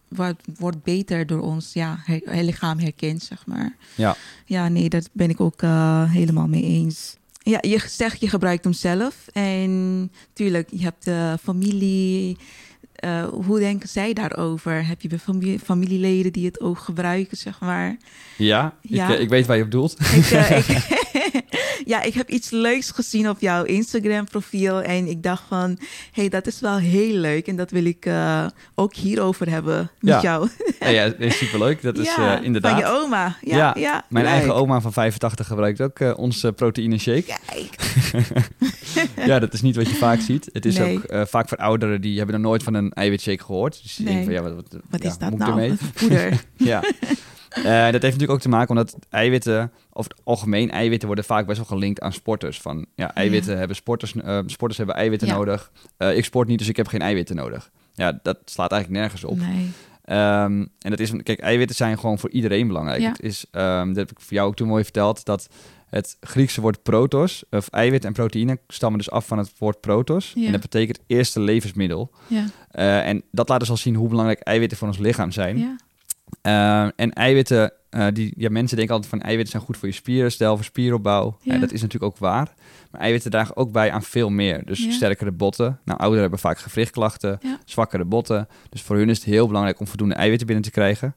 [0.08, 3.76] wat wordt beter door ons ja, her- her- lichaam herkend, zeg maar.
[3.96, 4.16] Ja.
[4.46, 7.16] Ja, nee, daar ben ik ook eh, helemaal mee eens.
[7.44, 9.28] Ja, je zegt je gebruikt hem zelf.
[9.34, 12.38] En tuurlijk, je hebt eh, familie.
[12.96, 14.88] Eh, hoe denken zij daarover?
[14.88, 17.98] Heb je bij familie, familieleden die het ook gebruiken, zeg maar?
[18.38, 19.10] Ja, Ja.
[19.10, 20.00] Ik, eh, ik weet waar je op doelt.
[20.00, 21.00] Ik, ik-
[21.92, 24.82] ja, ik heb iets leuks gezien op jouw Instagram-profiel.
[24.82, 25.78] En ik dacht van,
[26.12, 27.48] hey, dat is wel heel leuk.
[27.48, 30.22] En dat wil ik eh, ook hierover hebben met Ja.
[30.22, 30.50] jou.
[30.80, 31.82] ja, ja, is superleuk.
[31.82, 32.72] Dat is ja, eh, inderdaad.
[32.72, 33.36] Van je oma.
[33.42, 34.34] Ja, Ja, ja, Mijn leuk.
[34.34, 37.36] eigen oma van 85 gebruikt ook eh, onze proteïne shake.
[37.46, 37.76] Kijk.
[39.30, 40.50] ja, dat is niet wat je vaak ziet.
[40.54, 40.96] Het is Nee.
[41.14, 43.80] ook vaak voor ouderen die hebben er nooit van een eiwitshake gehoord.
[43.84, 44.16] Dus die Nee.
[44.16, 45.52] denken van, ja, wat, wat, Wat is dat moet nou?
[45.52, 45.74] ermee?
[46.58, 46.84] Ja.
[47.52, 51.46] Eh, dat heeft natuurlijk ook te maken omdat eiwitten, of het algemeen eiwitten, worden vaak
[51.46, 52.62] best wel gelinkt aan sporters.
[52.62, 55.36] Van ja, eiwitten hebben sporters, eh, sporters hebben eiwitten Ja.
[55.36, 55.72] nodig.
[55.98, 57.72] Eh, ik sport niet, dus ik heb geen eiwitten nodig.
[57.94, 59.38] Ja, dat slaat eigenlijk nergens op.
[59.38, 59.72] Nee.
[60.06, 63.02] Ehm, en dat is, kijk, eiwitten zijn gewoon voor iedereen belangrijk.
[63.02, 63.10] Ja.
[63.10, 65.48] Het is, ehm, dat heb ik voor jou ook toen mooi verteld, dat
[65.90, 70.32] het Griekse woord protos, of eiwit en proteïne, stammen dus af van het woord protos.
[70.36, 70.46] Ja.
[70.46, 72.12] En dat betekent eerste levensmiddel.
[72.28, 72.46] Ja.
[73.04, 75.58] En dat laat dus al zien hoe belangrijk eiwitten voor ons lichaam zijn.
[75.58, 75.76] Ja.
[76.42, 79.94] Eh, en eiwitten, eh, die, ja, mensen denken altijd van eiwitten zijn goed voor je
[79.94, 81.38] spieren, stel voor spieropbouw.
[81.42, 81.58] Ja.
[81.58, 82.54] Dat is natuurlijk ook waar.
[82.92, 84.66] Maar eiwitten dragen ook bij aan veel meer.
[84.66, 85.80] Dus sterkere botten.
[85.86, 87.60] Nou, ouderen hebben vaak gewrichtklachten, Ja.
[87.66, 88.48] zwakkere botten.
[88.70, 91.16] Dus voor hun is het heel belangrijk om voldoende eiwitten binnen te krijgen.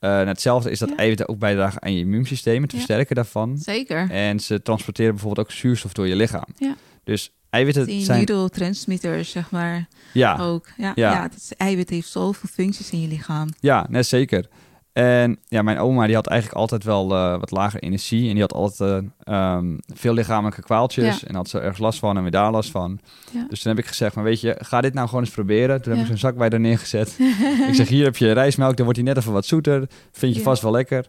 [0.00, 0.96] Nou, hetzelfde is dat Ja.
[0.96, 2.76] eiwitten ook bijdragen aan je immuunsysteem, het Ja.
[2.76, 3.58] versterken daarvan.
[3.58, 4.10] Zeker.
[4.10, 6.44] En ze transporteren bijvoorbeeld ook zuurstof door je lichaam.
[6.58, 6.74] Ja.
[7.04, 8.24] Dus eiwitten Die zijn...
[8.24, 10.66] neurotransmitters, zeg maar, Ja, ook.
[10.76, 11.12] Ja, Ja.
[11.12, 11.22] ja.
[11.22, 13.48] het is, eiwit heeft zoveel functies in je lichaam.
[13.60, 14.48] Ja, net zeker.
[14.96, 18.26] En ja, mijn oma die had eigenlijk altijd wel uh, wat lager energie.
[18.26, 21.24] En die had altijd uh, um, veel lichamelijke kwaaltjes.
[21.24, 22.98] En had ze ergens last van en weer daar last van.
[23.32, 23.46] Ja.
[23.48, 25.82] Dus toen heb ik gezegd, maar weet je, ga dit nou gewoon eens proberen.
[25.82, 27.18] Toen heb ik zo'n zak bij haar neergezet.
[27.68, 29.88] ik zeg, hier heb je rijstmelk, dan wordt die net even wat zoeter.
[30.12, 31.06] Vind je vast wel lekker.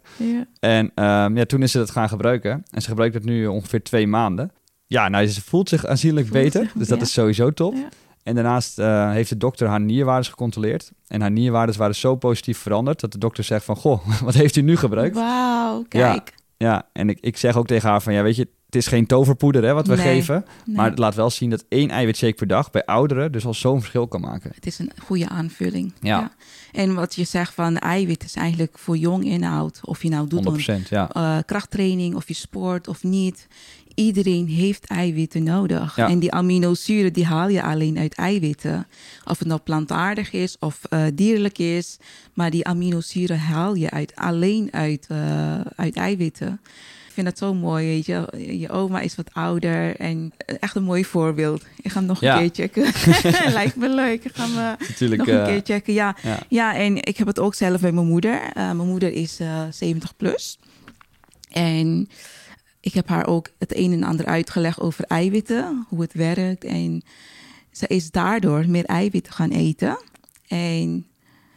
[0.60, 2.64] En um, ja, toen is ze het gaan gebruiken.
[2.72, 4.52] En ze gebruikt het nu ongeveer twee maanden.
[4.88, 6.72] Ja, nou, ze voelt zich aanzienlijk beter.
[6.76, 7.76] dus dat is sowieso top.
[8.24, 10.92] En daarnaast uh, heeft de dokter haar nierwaardes gecontroleerd.
[11.08, 13.76] En haar nierwaardes waren zo positief veranderd dat de dokter zegt van...
[13.76, 15.16] Goh, wat heeft u nu gebruikt?
[15.16, 16.34] Wauw, kijk.
[16.58, 18.14] Ja, ja, en ik, ik zeg ook tegen haar van...
[18.14, 20.46] Ja, weet je, het is geen toverpoeder hè, wat we geven.
[20.66, 23.32] Maar het laat wel zien dat één eiwitshake per dag bij ouderen...
[23.32, 24.52] dus al zo'n verschil kan maken.
[24.56, 25.94] Het is een goede aanvulling.
[26.02, 26.32] Ja.
[26.72, 29.80] En wat je zegt van eiwit is eigenlijk voor jong inhoud.
[29.84, 31.10] Of je nou doet een ja.
[31.18, 33.48] uh, krachttraining of je sport of niet
[33.98, 35.98] iedereen heeft eiwitten nodig.
[35.98, 38.88] En die aminozuren die haal je alleen uit eiwitten.
[39.26, 41.98] Of het nou plantaardig is of uh, dierlijk is.
[42.34, 46.60] Maar die aminozuren haal je uit, alleen uit, uh, uit eiwitten.
[47.08, 48.28] Ik vind dat zo mooi, weet je.
[48.60, 51.66] Je oma is wat ouder en echt een mooi voorbeeld.
[51.82, 52.92] Ik ga hem nog een keer checken.
[53.60, 54.24] Lijkt me leuk.
[54.24, 54.78] Ik ga hem
[55.18, 55.94] nog een keer checken.
[55.94, 56.16] Ja.
[56.24, 56.40] ja.
[56.50, 56.76] Ja.
[56.76, 58.52] en ik heb het ook zelf bij mijn moeder.
[58.54, 60.60] Mijn moeder is 70 plus.
[61.50, 62.10] En
[62.88, 66.64] ik heb haar ook het een en ander uitgelegd over eiwitten, hoe het werkt.
[66.64, 67.04] En
[67.72, 70.00] ze is daardoor meer eiwitten gaan eten.
[70.48, 71.08] En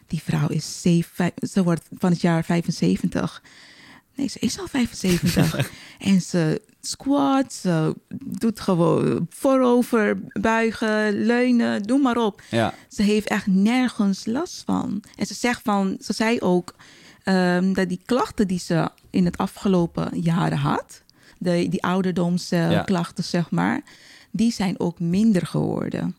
[0.06, 3.42] die vrouw is zeven, ze wordt van het jaar 75.
[4.14, 5.70] Nee, ze is al 75.
[5.98, 12.42] en ze squat, ze doet gewoon voorover, buigen, leunen, doe maar op.
[12.50, 12.74] Ja.
[12.88, 15.02] Ze heeft echt nergens last van.
[15.16, 16.74] En ze zegt van, ze zei ook
[17.24, 21.02] um, dat die klachten die ze in het afgelopen jaren had,
[21.40, 23.83] de, die ouderdomsklachten, zeg maar,
[24.31, 26.16] die zijn ook minder geworden.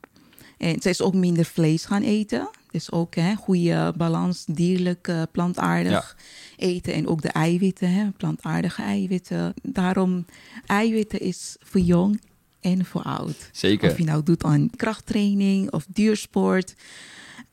[0.58, 2.50] En ze is ook minder vlees gaan eten.
[2.72, 6.18] Dus ook hè, goede balans, dierlijk, uh, plantaardig
[6.58, 6.94] eten.
[6.94, 9.54] En ook de eiwitten, hè, plantaardige eiwitten.
[9.62, 10.26] Daarom,
[10.66, 12.22] eiwitten is voor jong
[12.60, 13.50] en voor oud.
[13.52, 13.92] Zeker.
[13.92, 16.76] Of je nou doet aan krachttraining of duursport.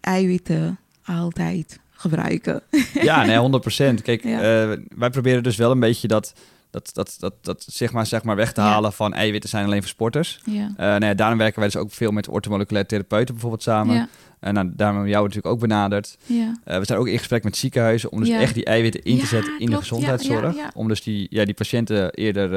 [0.00, 2.62] Eiwitten altijd gebruiken.
[2.92, 3.60] Ja, nee,
[3.98, 4.02] 100%.
[4.02, 4.40] Kijk, uh,
[4.88, 6.34] wij proberen dus wel een beetje dat
[6.70, 9.80] dat, dat, dat, dat zeg, maar, zeg maar weg te halen van eiwitten zijn alleen
[9.80, 10.40] voor sporters.
[10.44, 10.68] Ja.
[10.70, 13.94] Uh, nou ja, daarom werken wij dus ook veel met ortomoleculaire therapeuten bijvoorbeeld samen.
[13.94, 14.08] Ja.
[14.40, 16.18] En uh, nou, daarom hebben we jou natuurlijk ook benaderd.
[16.26, 16.56] Ja.
[16.66, 19.26] Uh, we zijn ook in gesprek met ziekenhuizen om dus echt die eiwitten in te
[19.26, 20.56] zetten in de gezondheidszorg.
[20.74, 22.52] Om dus die, ja, die patiënten eerder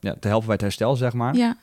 [0.00, 1.36] ja, te helpen bij het herstel, zeg maar.
[1.36, 1.56] Ja,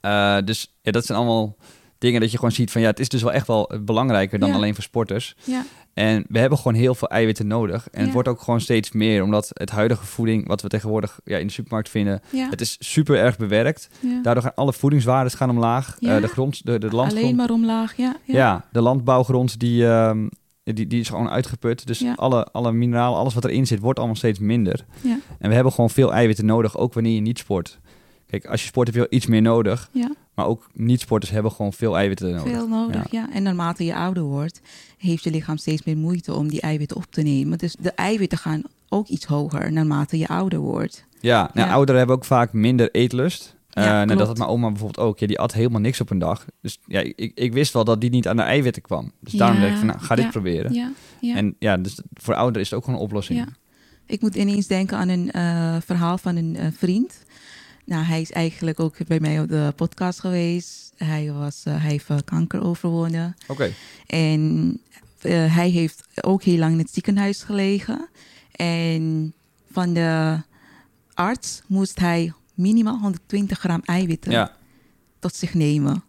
[0.00, 0.42] ja.
[0.42, 1.56] dus ja, dat zijn allemaal
[1.98, 4.52] dingen dat je gewoon ziet van ja, het is dus wel echt wel belangrijker dan
[4.52, 5.36] alleen voor sporters.
[5.44, 5.64] Ja.
[5.94, 7.88] En we hebben gewoon heel veel eiwitten nodig.
[7.90, 11.38] En het wordt ook gewoon steeds meer, omdat het huidige voeding, wat we tegenwoordig ja,
[11.38, 13.88] in de supermarkt vinden, het is super erg bewerkt.
[14.22, 15.96] Daardoor gaan alle voedingswaarden gaan omlaag.
[16.00, 17.24] Uh, de grond, de, de landgrond.
[17.24, 18.16] Alleen maar omlaag, ja.
[18.24, 20.10] Ja, de landbouwgrond die, uh,
[20.62, 21.86] die, die is gewoon uitgeput.
[21.86, 24.84] Dus alle, alle mineralen, alles wat erin zit, wordt allemaal steeds minder.
[25.38, 27.78] En we hebben gewoon veel eiwitten nodig, ook wanneer je niet sport.
[28.26, 29.90] Kijk, als je sport heb je wel iets meer nodig.
[29.92, 30.14] Ja.
[30.34, 32.52] Maar ook niet-sporters hebben gewoon veel eiwitten nodig.
[32.52, 33.32] Veel nodig, ja.
[33.32, 34.60] En naarmate je ouder wordt,
[34.98, 37.58] heeft je lichaam steeds meer moeite om die eiwitten op te nemen.
[37.58, 41.04] Dus de eiwitten gaan ook iets hoger naarmate je ouder wordt.
[41.20, 43.56] Ja, nou, ouderen hebben ook vaak minder eetlust.
[43.68, 45.18] Ja, uh, dat had mijn oma bijvoorbeeld ook.
[45.18, 46.44] Ja, die at helemaal niks op een dag.
[46.60, 49.12] Dus ja, ik, ik wist wel dat die niet aan de eiwitten kwam.
[49.20, 50.72] Dus daarom dacht ik van, nou, ga dit proberen.
[50.72, 50.92] Ja,
[51.34, 53.46] En ja, dus voor ouderen is het ook gewoon een oplossing.
[54.06, 57.24] Ik moet ineens denken aan een uh, verhaal van een uh, vriend.
[57.86, 60.92] Nou, hij is eigenlijk ook bij mij op de podcast geweest.
[60.96, 63.36] Hij, was, uh, hij heeft kanker overwonnen.
[63.46, 63.72] Oké.
[64.06, 64.72] En
[65.22, 68.08] uh, hij heeft ook heel lang in het ziekenhuis gelegen.
[68.52, 69.34] En
[69.70, 70.40] van de
[71.14, 74.56] arts moest hij minimaal 120 gram eiwitten ja.
[75.18, 76.04] tot zich nemen.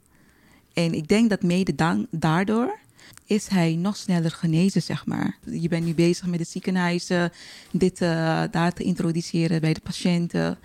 [0.73, 1.75] En ik denk dat mede
[2.09, 2.79] daardoor
[3.25, 5.37] is hij nog sneller genezen, zeg maar.
[5.45, 7.31] Je bent nu bezig met de ziekenhuizen,
[7.71, 10.57] dit uh, daar te introduceren bij de patiënten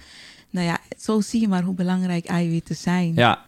[0.52, 3.12] nou ja, zo zie je maar hoe belangrijk eiwitten zijn.
[3.14, 3.44] Ja,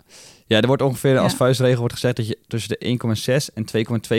[0.47, 2.99] ja er wordt ongeveer als vuistregel wordt gezegd dat je tussen de
[3.49, 3.67] 1,6 en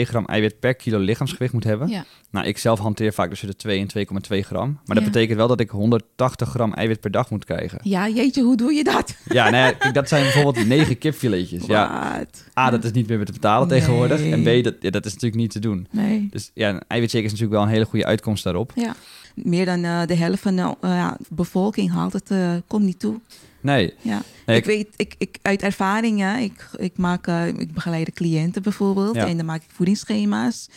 [0.00, 1.88] gram eiwit per kilo lichaamsgewicht moet hebben.
[1.88, 2.04] Ja.
[2.30, 4.78] Nou, ik zelf hanteer vaak tussen de 2 en 2,2 gram.
[4.84, 7.78] Maar dat betekent wel dat ik 180 gram eiwit per dag moet krijgen.
[7.82, 9.16] Ja, jeetje, hoe doe je dat?
[9.28, 11.66] Ja, nou ja, dat zijn bijvoorbeeld 9 kipfiletjes.
[11.66, 12.26] Ja.
[12.58, 14.20] A, dat is niet meer te betalen tegenwoordig.
[14.20, 15.86] En B, dat, dat is natuurlijk niet te doen.
[15.90, 16.28] Nee.
[16.30, 18.72] Dus ja, een eiwitshake is natuurlijk wel een hele goede uitkomst daarop.
[18.74, 18.94] Ja
[19.36, 23.20] meer dan uh, de helft van de uh, bevolking haalt het, uh, komt niet toe.
[23.60, 23.94] Nee.
[24.00, 24.22] Ja.
[24.46, 29.36] ik, weet, ik, ik, uit ervaring, ja, ik, ik, maak, ik begeleid cliënten bijvoorbeeld en
[29.36, 30.68] dan maak ik voedingsschema's.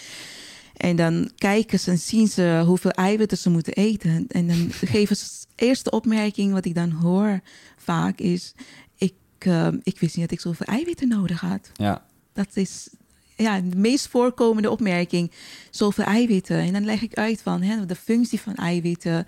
[0.77, 4.25] En dan kijken ze en zien ze hoeveel eiwitten ze moeten eten.
[4.27, 7.39] En dan geven ze de eerste opmerking wat ik dan hoor
[7.77, 8.53] vaak is...
[8.97, 9.13] Ik,
[9.83, 11.71] ik wist niet dat ik zoveel eiwitten nodig had.
[11.73, 12.05] Ja.
[12.33, 12.87] Dat is
[13.41, 15.31] ja, de meest voorkomende opmerking,
[15.69, 16.57] zoveel eiwitten.
[16.57, 19.27] En dan leg ik uit van hè, de functie van eiwitten.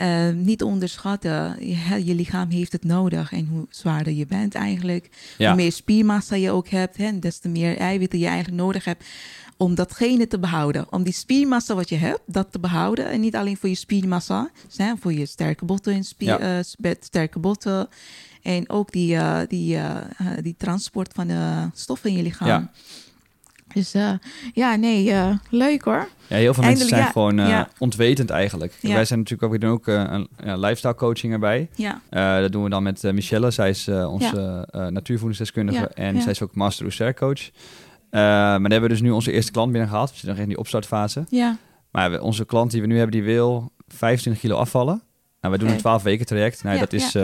[0.00, 1.56] Uh, niet onderschatten.
[1.60, 3.32] Je, je, lichaam heeft het nodig.
[3.32, 7.48] En hoe zwaarder je bent eigenlijk, hoe meer spiermassa je ook hebt, hè, des te
[7.48, 9.04] meer eiwitten je eigenlijk nodig hebt
[9.56, 10.92] om datgene te behouden.
[10.92, 13.10] Om die spiermassa wat je hebt, dat te behouden.
[13.10, 16.58] En niet alleen voor je spiermassa, hè, voor je sterke botten en spier, ja.
[16.58, 17.88] uh, sterke botten.
[18.42, 19.78] En ook die, uh, die,
[20.42, 22.48] die transport van de stoffen in je lichaam.
[22.48, 22.70] Ja.
[23.76, 23.94] Dus
[24.52, 25.12] ja, nee,
[25.50, 26.08] leuk hoor.
[26.26, 27.68] Ja, heel veel mensen zijn gewoon ja.
[27.78, 28.78] ontwetend eigenlijk.
[28.80, 30.28] Wij zijn natuurlijk ook, we doen ook een
[30.60, 31.68] lifestyle coaching erbij.
[31.74, 32.00] Ja.
[32.40, 33.50] dat doen we dan met Michelle.
[33.50, 37.50] Zij is onze natuurvoedingsdeskundige en zij is ook master Oester coach.
[38.10, 40.08] maar dan hebben we dus nu onze eerste klant binnen gehad.
[40.08, 41.24] We zitten nog in die opstartfase.
[41.28, 41.56] Ja.
[41.90, 45.02] Maar onze klant die we nu hebben, die wil 25 kilo afvallen.
[45.40, 46.62] Nou, we doen een 12 weken traject.
[46.62, 47.16] Nou, dat is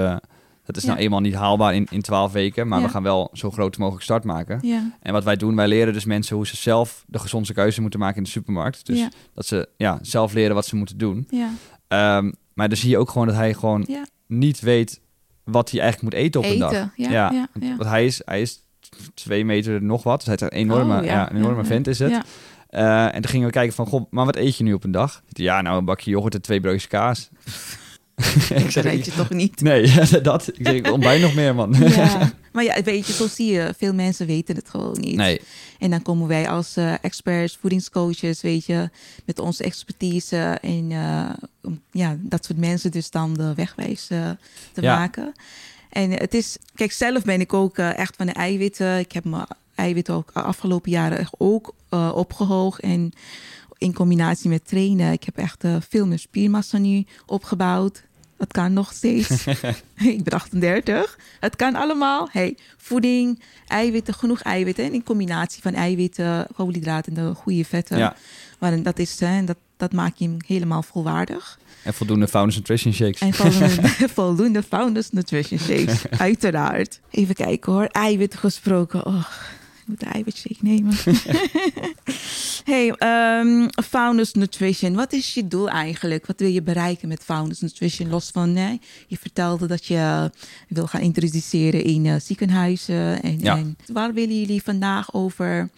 [0.75, 3.51] dat is nou eenmaal niet haalbaar in, in 12 weken, maar we gaan wel zo
[3.51, 4.59] groot mogelijk start maken.
[4.63, 4.91] Ja.
[5.01, 8.01] En wat wij doen, wij leren dus mensen hoe ze zelf de gezondste keuze moeten
[8.01, 8.87] maken in de supermarkt.
[8.87, 11.29] Dus dat ze ja, zelf leren wat ze moeten doen.
[11.89, 13.87] Um, maar dan zie je ook gewoon dat hij gewoon
[14.27, 15.01] niet weet
[15.45, 16.91] wat hij eigenlijk moet eten op een dag.
[16.97, 18.63] Ja, Want hij is, hij is
[19.15, 20.17] twee meter nog wat.
[20.17, 21.31] Dus hij is een enorme, oh, ja.
[21.31, 22.13] een enorme vent is het.
[22.71, 24.91] Uh, en toen gingen we kijken van, goh, maar wat eet je nu op een
[24.91, 25.23] dag?
[25.29, 27.31] Ja, nou een bakje yoghurt en twee broodjes kaas.
[28.65, 29.61] ik zeg, weet je toch niet?
[29.61, 30.49] Nee, dat.
[30.49, 31.75] Ik zeg, ik ontbijt nog meer, man.
[31.89, 32.33] ja.
[32.53, 35.17] Maar ja, weet je, zo zie je, veel mensen weten het gewoon niet.
[35.17, 35.41] Nee.
[35.79, 38.91] En dan komen wij als uh, experts, voedingscoaches, weet je,
[39.25, 41.31] met onze expertise en uh,
[41.91, 44.31] ja, dat soort mensen dus dan de wegwijs uh,
[44.73, 44.97] te ja.
[44.97, 45.33] maken.
[45.91, 48.99] En het is, kijk, zelf ben ik ook echt van de eiwitten.
[48.99, 51.75] Ik heb mijn eiwitten ook afgelopen jaren echt ook
[52.15, 53.13] opgehoogd en
[53.83, 55.13] in combinatie met trainen.
[55.13, 58.03] Ik heb echt uh, veel meer spiermassa nu opgebouwd.
[58.37, 59.47] Dat kan nog steeds.
[60.17, 61.19] ik ben 38.
[61.41, 62.29] Het kan allemaal.
[62.31, 64.85] Hey, voeding, eiwitten, genoeg eiwitten.
[64.85, 67.99] En in combinatie van eiwitten, koolhydraten en de goede vetten.
[67.99, 68.17] Ja.
[68.59, 71.59] Maar dat, is, hè, dat, dat maakt je hem helemaal volwaardig.
[71.83, 73.21] En voldoende Founders Nutrition Shakes.
[73.21, 77.01] En voldoende, voldoende Founders Nutrition Shakes, uiteraard.
[77.11, 79.01] Even kijken hoor, eiwitten gesproken.
[79.07, 79.62] Ik
[79.93, 80.95] moet de eiwitshake nemen.
[82.73, 82.95] hey,
[83.41, 84.95] um, Founders Nutrition.
[84.95, 86.27] Wat is je doel eigenlijk?
[86.27, 88.09] Wat wil je bereiken met Founders Nutrition?
[88.09, 90.31] Los van, nee, je vertelde dat je
[90.69, 93.23] wil gaan introduceren in uh, ziekenhuizen.
[93.23, 93.57] En, ja.
[93.57, 95.71] en waar willen jullie vandaag over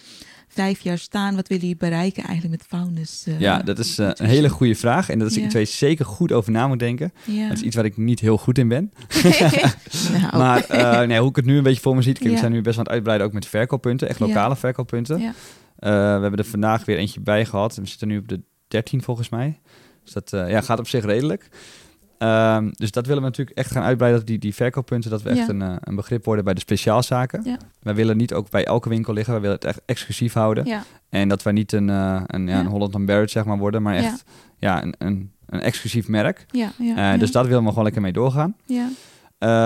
[0.54, 1.34] vijf jaar staan?
[1.34, 3.26] Wat willen jullie bereiken eigenlijk met Founders?
[3.26, 5.08] Uh, ja, dat is uh, een hele goede vraag.
[5.08, 5.42] En dat is ja.
[5.42, 7.12] iets waar je zeker goed over na moet denken.
[7.24, 7.48] Ja.
[7.48, 8.92] Dat is iets waar ik niet heel goed in ben.
[10.20, 10.36] nou.
[10.36, 12.18] maar uh, nee, hoe ik het nu een beetje voor me ziet.
[12.18, 14.08] Kijk, we zijn nu best aan het uitbreiden ook met verkooppunten.
[14.08, 15.34] Echt lokale verkooppunten.
[15.76, 17.76] we hebben er vandaag weer eentje bij gehad.
[17.76, 19.60] We zitten nu op de 13 volgens mij.
[20.04, 21.48] Dus dat ja, gaat op zich redelijk.
[22.24, 25.30] Um, dus dat willen we natuurlijk echt gaan uitbreiden, dat die, die verkooppunten, dat we
[25.30, 27.42] echt een, uh, een begrip worden bij de speciaalzaken.
[27.44, 27.56] Ja.
[27.82, 30.66] Wij willen niet ook bij elke winkel liggen, we willen het echt exclusief houden.
[30.66, 30.82] Ja.
[31.08, 33.94] En dat wij niet een, uh, een, ja, een Holland Barrett zeg maar worden, maar
[33.94, 34.24] echt
[34.58, 34.82] ja.
[34.82, 36.46] een, een, een exclusief merk.
[36.50, 38.56] Ja, uh, Dus dat willen we gewoon lekker mee doorgaan.
[38.64, 38.88] Ja.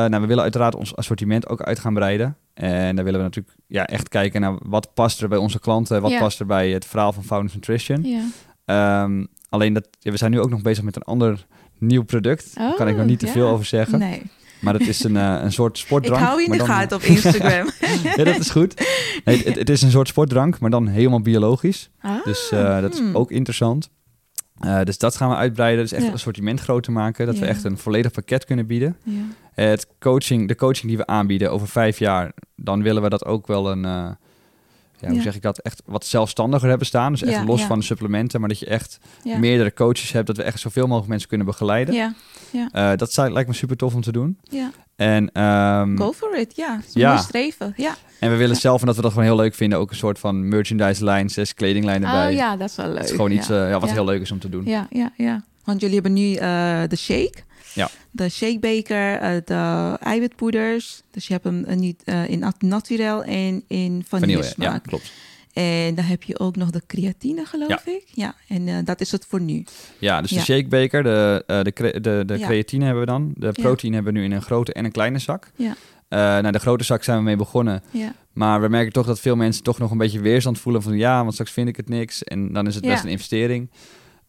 [0.09, 2.37] nou, we willen uiteraard ons assortiment ook uit gaan breiden.
[2.55, 6.03] En daar willen we natuurlijk ja, echt kijken naar wat past er bij onze klanten,
[6.03, 8.03] wat past er bij het verhaal van Founders Nutrition.
[8.03, 9.03] Ja.
[9.03, 11.47] Um, alleen dat, we zijn nu ook nog bezig met een ander
[11.80, 12.54] nieuw product.
[12.54, 13.98] Daar kan ik nog niet te veel over zeggen.
[13.98, 14.22] Nee.
[14.60, 16.20] Maar het is een, uh, een soort sportdrank.
[16.20, 17.70] Ik hou je in de gaten op Instagram.
[18.16, 18.86] ja, dat is goed.
[19.24, 21.90] Nee, het, het, is een soort sportdrank, maar dan helemaal biologisch.
[22.00, 23.16] Ah, dus uh, dat is hmm.
[23.16, 23.90] ook interessant.
[24.64, 25.82] Uh, dus dat gaan we uitbreiden.
[25.82, 26.08] Dus echt ja.
[26.08, 27.26] een assortiment groter maken.
[27.26, 27.40] Dat ja.
[27.40, 28.96] we echt een volledig pakket kunnen bieden.
[29.02, 29.20] Ja.
[29.54, 33.46] Het coaching, de coaching die we aanbieden over vijf jaar, dan willen we dat ook
[33.46, 34.16] wel een
[35.00, 37.12] ja, hoe zeg ik dat, echt wat zelfstandiger hebben staan.
[37.12, 40.42] Dus echt los van de supplementen, maar dat je echt meerdere coaches hebt, dat we
[40.42, 41.94] echt zoveel mogelijk mensen kunnen begeleiden.
[41.94, 42.14] Ja.
[42.50, 42.92] Ja.
[42.92, 44.38] Uh, dat zou, lijkt me super tof om te doen.
[44.42, 44.70] Ja.
[44.96, 46.80] En, um, Go for it, ja.
[46.92, 47.16] ja.
[47.16, 47.94] streven, ja.
[48.20, 50.18] En we willen zelf, en dat we dat gewoon heel leuk vinden, ook een soort
[50.18, 52.28] van merchandise lijn, zes kledinglijn erbij.
[52.28, 52.96] Oh ja, dat is wel leuk.
[52.96, 54.64] Het is gewoon iets uh, ja, wat heel leuk is om te doen.
[54.64, 55.44] Ja, ja, ja.
[55.64, 56.38] Want jullie hebben nu uh,
[56.88, 57.46] de shake.
[57.78, 57.88] Ja.
[58.10, 61.02] De shakebeker, uh, de eiwitpoeders.
[61.10, 64.72] Dus je hebt hem uh, niet uh, in naturel en in vanille smaak.
[64.72, 65.12] Ja, klopt.
[65.52, 67.92] En dan heb je ook nog de creatine, geloof ja.
[67.92, 68.04] ik.
[68.06, 69.64] Ja, en dat is het voor nu.
[69.98, 73.32] Ja, dus de shakebeker, de, de, de, de creatine hebben we dan.
[73.36, 75.50] De proteïne hebben we nu in een grote en een kleine zak.
[75.56, 75.76] Ja.
[76.40, 77.82] nou, de grote zak zijn we mee begonnen.
[77.90, 78.14] Ja.
[78.32, 81.20] Maar we merken toch dat veel mensen toch nog een beetje weerstand voelen van ja,
[81.20, 82.24] want straks vind ik het niks.
[82.24, 83.70] En dan is het best een investering.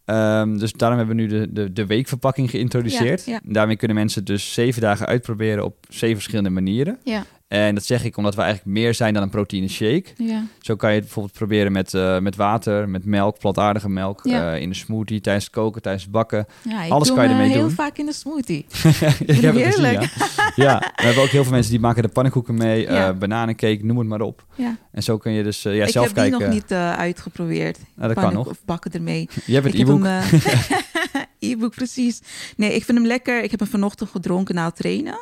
[0.10, 3.26] Um, dus daarom hebben we nu de, de, de weekverpakking geïntroduceerd.
[3.26, 6.98] Ja, Daarmee kunnen mensen dus zeven dagen uitproberen op zeven verschillende manieren.
[7.04, 7.26] Ja.
[7.50, 10.06] En dat zeg ik omdat we eigenlijk meer zijn dan een proteïne shake.
[10.16, 10.44] Ja.
[10.60, 14.54] Zo kan je het bijvoorbeeld proberen met, uh, met water, met melk, plantaardige melk, ja.
[14.54, 16.46] uh, in de smoothie, tijdens het koken, tijdens het bakken.
[16.64, 17.66] Ja, Alles kan je ermee heel doen.
[17.66, 18.66] heel vaak in de smoothie.
[19.26, 20.04] ik heb Heerlijk.
[20.04, 20.94] Gezien, ja.
[20.96, 24.08] we hebben ook heel veel mensen die maken de pannenkoeken mee, uh, bananencake, noem het
[24.08, 24.46] maar op.
[24.56, 24.78] Ja.
[24.92, 26.26] En zo kun je dus ja, ik zelf kijken.
[26.26, 27.78] Ik heb die nog niet uitgeprobeerd.
[27.96, 28.48] dat kan nog.
[28.48, 29.30] Of bakken ermee.
[29.46, 30.06] Je hebt het e-book.
[31.50, 32.22] e-book, precies.
[32.56, 33.44] Nee, ik vind hem lekker.
[33.44, 35.20] Ik heb hem vanochtend gedronken na het trainen.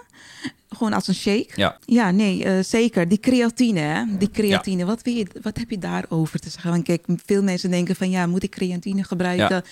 [0.77, 1.49] Gewoon als een shake?
[1.55, 1.77] Ja.
[1.85, 3.07] Ja, nee, uh, zeker.
[3.07, 4.03] Die creatine, hè?
[4.17, 6.71] Die creatine, wat, wil je, wat heb je daarover te zeggen?
[6.71, 9.63] Want kijk, veel mensen denken van, ja, moet ik creatine gebruiken?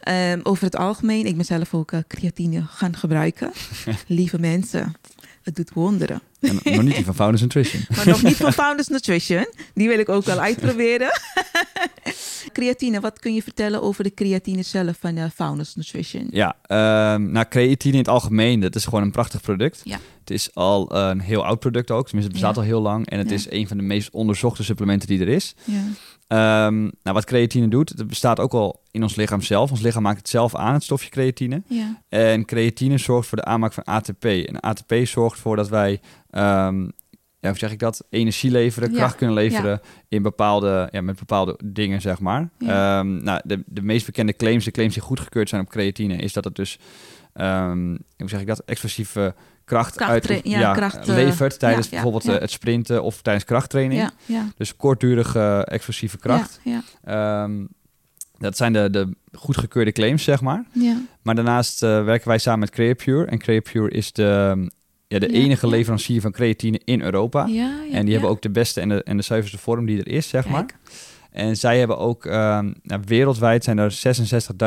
[0.00, 0.32] Ja.
[0.32, 3.52] Um, over het algemeen, ik ben zelf ook uh, creatine gaan gebruiken.
[4.06, 4.92] Lieve mensen,
[5.42, 6.20] het doet wonderen.
[6.40, 7.82] En nog niet die van Founders Nutrition.
[7.96, 9.46] maar nog niet van Founders Nutrition.
[9.74, 11.10] Die wil ik ook wel uitproberen.
[12.52, 16.28] creatine, wat kun je vertellen over de creatine zelf van uh, Founders Nutrition?
[16.30, 16.56] Ja,
[17.14, 19.80] um, nou creatine in het algemeen, dat is gewoon een prachtig product.
[19.84, 19.98] Ja.
[20.20, 23.06] Het is al een heel oud product ook, tenminste het bestaat al heel lang.
[23.06, 25.54] En het is een van de meest onderzochte supplementen die er is.
[25.64, 25.82] Ja.
[26.32, 29.70] Um, nou, wat creatine doet, het bestaat ook al in ons lichaam zelf.
[29.70, 31.62] Ons lichaam maakt het zelf aan, het stofje creatine.
[31.66, 32.02] Ja.
[32.08, 34.24] En creatine zorgt voor de aanmaak van ATP.
[34.24, 36.92] En ATP zorgt ervoor dat wij um,
[37.40, 41.58] ja, hoe zeg ik dat, energie leveren, kracht kunnen leveren in bepaalde, ja, met bepaalde
[41.64, 42.40] dingen, zeg maar.
[42.40, 46.32] Um, nou, de, de meest bekende claims, de claims die goedgekeurd zijn op creatine, is
[46.32, 46.78] dat het dus,
[47.32, 49.34] hoe zeg ik dat, explosieve
[49.68, 54.10] kracht, uit ja, kracht, uh, levert tijdens bijvoorbeeld uh, het sprinten of tijdens krachttraining.
[54.56, 56.60] Dus kortdurige explosieve kracht.
[57.08, 57.68] Um,
[58.38, 60.64] dat zijn de, de goedgekeurde claims, zeg maar.
[60.72, 60.96] Ja.
[61.22, 63.26] Maar daarnaast uh, werken wij samen met Creapure.
[63.26, 64.70] En Creapure is de,
[65.06, 67.48] ja, de enige leverancier van creatine in Europa.
[67.92, 70.28] En die hebben ook de beste en de, en de zuiverste vorm die er is,
[70.28, 70.66] zeg maar.
[71.38, 72.32] En zij hebben ook, uh,
[72.82, 74.00] nou, wereldwijd zijn er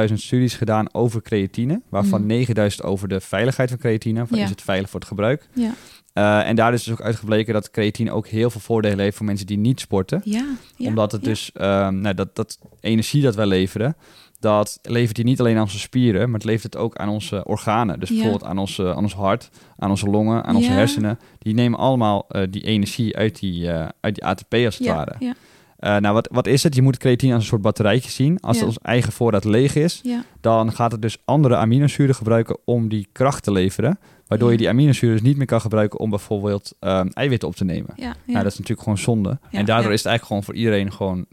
[0.09, 2.45] 66.000 studies gedaan over creatine, waarvan mm.
[2.45, 5.49] 9.000 over de veiligheid van creatine, van is het veilig voor het gebruik.
[5.53, 5.73] Ja.
[6.13, 9.25] Uh, en daar is dus ook uitgebleken dat creatine ook heel veel voordelen heeft voor
[9.25, 10.21] mensen die niet sporten.
[10.23, 10.45] Ja,
[10.77, 13.95] Omdat het dus, uh, nou, dat, dat energie dat wij leveren,
[14.39, 17.45] dat levert hij niet alleen aan onze spieren, maar het levert het ook aan onze
[17.45, 17.99] organen.
[17.99, 21.19] Dus bijvoorbeeld aan, onze, aan ons hart, aan onze longen, aan onze hersenen.
[21.37, 25.35] Die nemen allemaal uh, die energie uit die, uh, uit die ATP als het ware.
[25.81, 26.75] Uh, nou, wat, wat is het?
[26.75, 28.39] Je moet creatine als een soort batterijtje zien.
[28.39, 28.65] Als ja.
[28.65, 30.01] ons eigen voorraad leeg is,
[30.41, 33.99] dan gaat het dus andere aminozuren gebruiken om die kracht te leveren.
[34.27, 37.63] Waardoor je die aminozuren dus niet meer kan gebruiken om bijvoorbeeld um, eiwitten op te
[37.63, 37.93] nemen.
[37.95, 39.39] Ja, Nou, dat is natuurlijk gewoon zonde.
[39.51, 41.25] en daardoor is het eigenlijk gewoon voor iedereen gewoon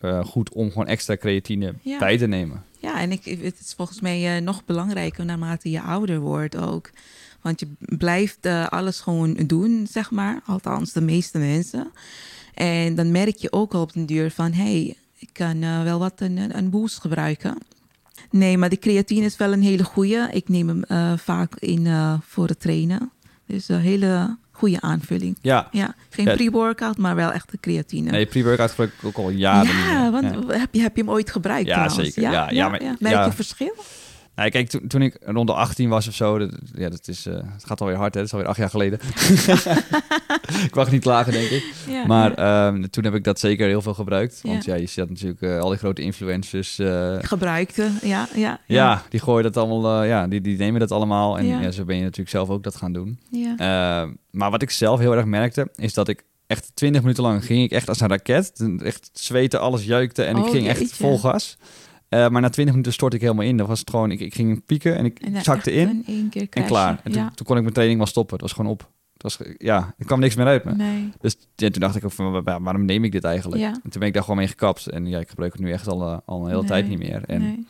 [0.00, 2.64] uh, goed om gewoon extra creatine bij te nemen.
[3.00, 6.90] En ik, het is volgens mij uh, nog belangrijker naarmate je ouder wordt ook.
[7.40, 10.40] Want je blijft uh, alles gewoon doen, zeg maar.
[10.46, 11.90] Althans, de meeste mensen.
[12.54, 14.52] En dan merk je ook al op den duur van...
[14.52, 17.58] hé, hey, ik kan wel wat een, een boost gebruiken.
[18.30, 20.28] Nee, maar de creatine is wel een hele goede.
[20.32, 21.88] Ik neem hem vaak in
[22.22, 23.10] voor het trainen.
[23.46, 25.38] Dus een hele goede aanvulling.
[25.40, 25.68] Ja.
[25.70, 28.10] ja geen pre-workout, maar wel echt de creatine.
[28.10, 29.76] Nee, pre-workout gebruik ik ook al jaren.
[29.76, 31.68] Ja, want Heb, je, heb je hem ooit gebruikt?
[31.68, 32.22] Ja, zeker.
[32.22, 33.74] Ja, ja, ja, maar, Merk je verschil?
[34.36, 37.26] Nou, kijk, toen, toen ik rond de 18 was of zo, dat, ja, dat is,
[37.26, 38.20] uh, het gaat alweer hard, hè?
[38.20, 38.98] Dat is alweer acht jaar geleden.
[40.68, 41.64] ik mag niet klagen, denk ik.
[41.88, 42.66] Ja, maar ja.
[42.66, 44.40] Um, toen heb ik dat zeker heel veel gebruikt.
[44.42, 46.78] Want ja, je ziet natuurlijk uh, al die grote influencers.
[46.78, 48.60] Uh, Gebruikte, ja, ja.
[48.66, 51.38] Ja, die gooien dat allemaal, ja, die, die nemen dat allemaal.
[51.38, 51.70] En ja.
[51.70, 53.18] zo ben je natuurlijk zelf ook dat gaan doen.
[53.30, 53.50] Ja.
[54.04, 57.44] Uh, maar wat ik zelf heel erg merkte, is dat ik echt 20 minuten lang
[57.44, 58.64] ging ik echt als een raket.
[58.82, 61.56] Echt zweten, alles juikte en oh, ik ging echt vol gas.
[62.10, 63.56] Uh, maar na 20 minuten stortte ik helemaal in.
[63.56, 66.04] Dat was het gewoon, ik, ik ging pieken en ik en zakte in
[66.52, 67.00] en klaar.
[67.04, 68.32] En toen, toen, kon ik mijn training wel stoppen.
[68.32, 68.90] Het was gewoon op.
[69.12, 70.74] Het was, ja, er kwam niks meer uit me.
[70.74, 71.12] Nee.
[71.20, 73.60] Dus ja, toen dacht ik ook van, waarom neem ik dit eigenlijk?
[73.62, 73.68] Ja.
[73.68, 74.86] En toen ben ik daar gewoon mee gekapt.
[74.86, 76.68] En ja, ik gebruik het nu echt al, uh, al een hele nee.
[76.68, 77.22] tijd niet meer.
[77.24, 77.66] En nee.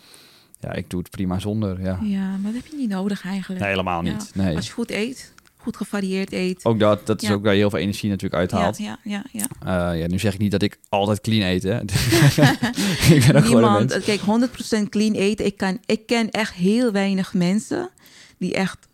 [0.60, 1.80] ja, ik doe het prima zonder.
[1.80, 3.60] Ja, ja maar dat heb je niet nodig eigenlijk.
[3.60, 4.30] Nee, helemaal niet.
[4.34, 4.56] Nee.
[4.56, 5.32] Als je goed eet,
[5.66, 6.64] goed gevarieerd eet.
[6.64, 8.78] Ook dat, dat is ook waar je heel veel energie natuurlijk uithaalt.
[8.78, 9.46] Ja, ja, ja.
[9.62, 9.92] ja.
[9.92, 11.80] Uh, ja nu zeg ik niet dat ik altijd clean eet, hè.
[13.16, 15.46] ik ben Niemand, kijk, 100% clean eten.
[15.46, 17.90] Ik, kan, ik ken echt heel weinig mensen
[18.38, 18.86] die echt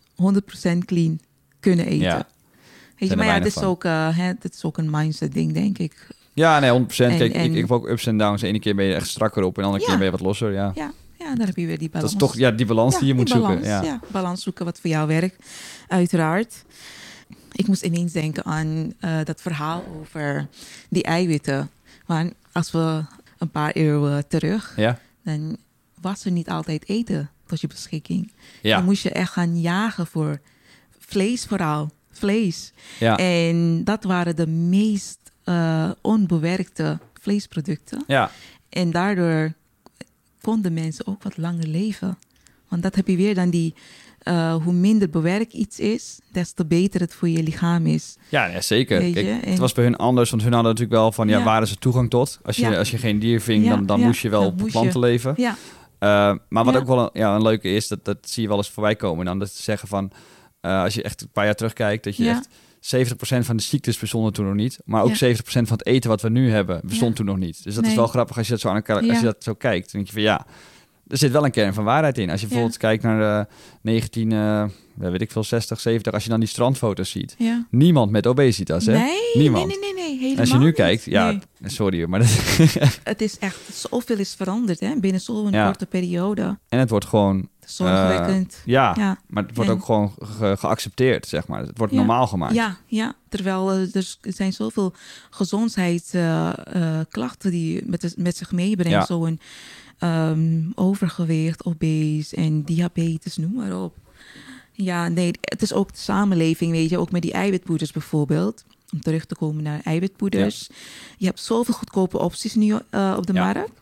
[0.73, 1.21] 100% clean
[1.61, 1.99] kunnen eten.
[1.99, 2.27] Ja.
[2.99, 5.53] Weet je, maar ja, dit is, ook, uh, hè, dit is ook een mindset ding,
[5.53, 6.07] denk ik.
[6.33, 6.87] Ja, nee, 100%.
[6.87, 8.41] Kijk, en, ik, ik heb ook ups en downs.
[8.41, 10.21] De ene keer ben je echt strakker op en de andere keer ben je wat
[10.21, 10.73] losser, ja.
[10.75, 12.13] Ja, ja, daar heb je weer die balans.
[12.13, 13.63] Dat is toch ja, die balans die je moet zoeken.
[13.63, 13.83] Ja.
[13.83, 15.47] ja, balans zoeken wat voor jou werkt,
[15.89, 16.65] uiteraard.
[17.53, 20.47] Ik moest ineens denken aan uh, dat verhaal over
[20.89, 21.71] die eiwitten.
[22.07, 23.05] Want als we
[23.39, 24.99] een paar eeuwen terug, ja.
[25.25, 25.57] dan
[26.01, 28.33] was er niet altijd eten tot je beschikking.
[28.63, 28.77] Ja.
[28.77, 30.41] Dan moest je echt gaan jagen voor
[30.99, 31.91] vlees vooral.
[32.11, 32.73] Vlees.
[32.99, 33.17] Ja.
[33.17, 38.05] En dat waren de meest uh, onbewerkte vleesproducten.
[38.07, 38.31] Ja.
[38.69, 39.53] En daardoor
[40.43, 42.19] konden mensen ook wat langer leven.
[42.69, 43.75] Want dat heb je weer dan die
[44.25, 48.17] uh, hoe minder bewerkt iets is, des te beter het voor je lichaam is.
[48.29, 49.03] Ja, ja zeker.
[49.47, 51.45] Het was bij hun anders, want hun hadden natuurlijk wel van, ja, ja.
[51.45, 52.39] waar is het toegang tot?
[52.43, 55.35] Als je, als je geen dier ving, dan, dan moest je wel op planten leven.
[55.37, 55.57] Ja.
[56.01, 58.57] Uh, maar wat ook wel een, ja, een leuke is, dat, dat zie je wel
[58.57, 59.25] eens voorbij komen.
[59.25, 60.11] Dan dat ze zeggen van,
[60.63, 62.49] uh, als je echt een paar jaar terugkijkt, dat je echt
[62.83, 64.79] 70% van de ziektes bestonden toen nog niet.
[64.85, 65.15] Maar ook 70%
[65.45, 67.65] van het eten wat we nu hebben, bestond toen nog niet.
[67.65, 69.55] Dus dat is wel grappig als je dat zo aan elkaar, als je dat zo
[69.55, 69.93] kijkt.
[69.93, 70.47] Dan denk je van ja,
[71.13, 72.31] er zit wel een kern van waarheid in.
[72.31, 73.47] Als je bijvoorbeeld kijkt naar de
[73.81, 77.35] 19, uh, weet ik veel, 60, 70, als je dan die strandfoto's ziet.
[77.39, 77.67] Ja.
[77.71, 78.93] Niemand met obesitas, hè?
[78.93, 79.67] Nee, Niemand.
[79.67, 82.29] nee, nee, nee, nee Als je nu kijkt, ja, sorry, maar dat...
[83.05, 85.67] het is echt, zoveel is veranderd, hè, binnen zo'n ja.
[85.67, 86.59] korte periode.
[86.69, 87.49] En het wordt gewoon...
[87.67, 88.57] Zorgwekkend.
[88.59, 91.61] Uh, ja, ja, maar het wordt ook gewoon ge geaccepteerd, zeg maar.
[91.61, 92.55] Het wordt normaal gemaakt.
[92.55, 93.15] Ja, ja.
[93.29, 94.93] terwijl uh, er zijn zoveel
[95.31, 99.07] gezondheidsklachten uh, die met, met zich meebrengen.
[99.07, 99.41] Zo'n
[100.05, 103.95] um, overgewicht, obese en diabetes, noem maar op.
[104.73, 108.65] Ja, nee, het is ook de samenleving, weet je, ook met die eiwitpoeders bijvoorbeeld.
[108.93, 110.69] Om terug te komen naar eiwitpoeders.
[111.19, 113.45] Je hebt zoveel goedkope opties nu uh, op de ja.
[113.53, 113.81] markt.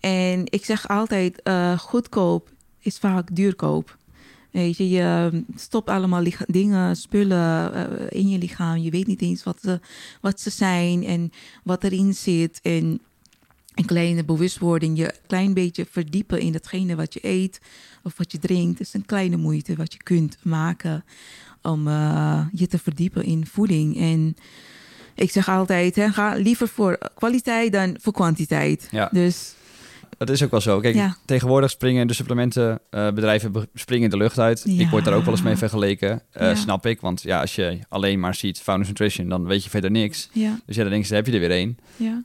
[0.00, 3.98] En ik zeg altijd, uh, goedkoop is vaak duurkoop.
[4.50, 8.76] Weet je, je stopt allemaal dingen, spullen uh, in je lichaam.
[8.76, 9.80] Je weet niet eens wat ze,
[10.20, 11.32] wat ze zijn en
[11.64, 12.60] wat erin zit.
[12.62, 13.00] En
[13.74, 17.60] een kleine bewustwording, je een klein beetje verdiepen in datgene wat je eet
[18.02, 18.80] of wat je drinkt.
[18.80, 21.04] is een kleine moeite wat je kunt maken
[21.62, 23.96] om uh, je te verdiepen in voeding.
[23.96, 24.36] En
[25.14, 28.88] ik zeg altijd, hè, ga liever voor kwaliteit dan voor kwantiteit.
[28.90, 29.08] Ja.
[29.12, 29.54] Dus
[30.18, 30.80] dat is ook wel zo.
[30.80, 31.16] Kijk, ja.
[31.24, 34.62] tegenwoordig springen de supplementenbedrijven uh, springen in de lucht uit.
[34.64, 34.80] Ja.
[34.80, 36.10] Ik word daar ook wel eens mee vergeleken.
[36.10, 36.54] Uh, ja.
[36.54, 37.00] Snap ik.
[37.00, 40.28] Want ja, als je alleen maar ziet Founders Nutrition, dan weet je verder niks.
[40.66, 41.78] Dus ja, dan denk je, heb je er weer één.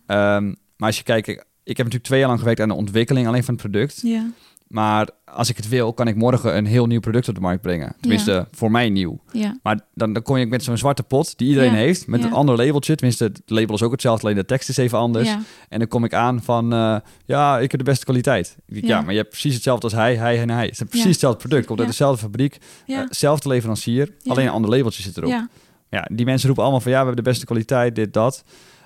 [0.07, 3.27] Um, maar als je kijkt, ik heb natuurlijk twee jaar lang gewerkt aan de ontwikkeling
[3.27, 3.99] alleen van het product.
[4.03, 4.29] Ja.
[4.67, 7.61] Maar als ik het wil, kan ik morgen een heel nieuw product op de markt
[7.61, 7.95] brengen.
[7.99, 8.47] Tenminste, ja.
[8.51, 9.19] voor mij nieuw.
[9.31, 9.57] Ja.
[9.63, 11.77] Maar dan, dan kom je met zo'n zwarte pot die iedereen ja.
[11.77, 12.95] heeft, met een ander labeltje.
[12.95, 15.29] Tenminste, het label is ook hetzelfde, alleen de tekst is even anders.
[15.69, 18.57] En dan kom ik aan van, eh, ja, ik heb de beste kwaliteit.
[18.65, 19.01] Ja.
[19.01, 20.65] Maar je hebt precies hetzelfde als hij, hij en hij.
[20.65, 24.69] Het is precies hetzelfde product, komt uit dezelfde fabriek, eh, zelfde leverancier, alleen een ander
[24.69, 25.47] labeltje zit erop.
[25.89, 28.43] Ja, die mensen roepen allemaal van, ja, we hebben de beste kwaliteit, dit, dat.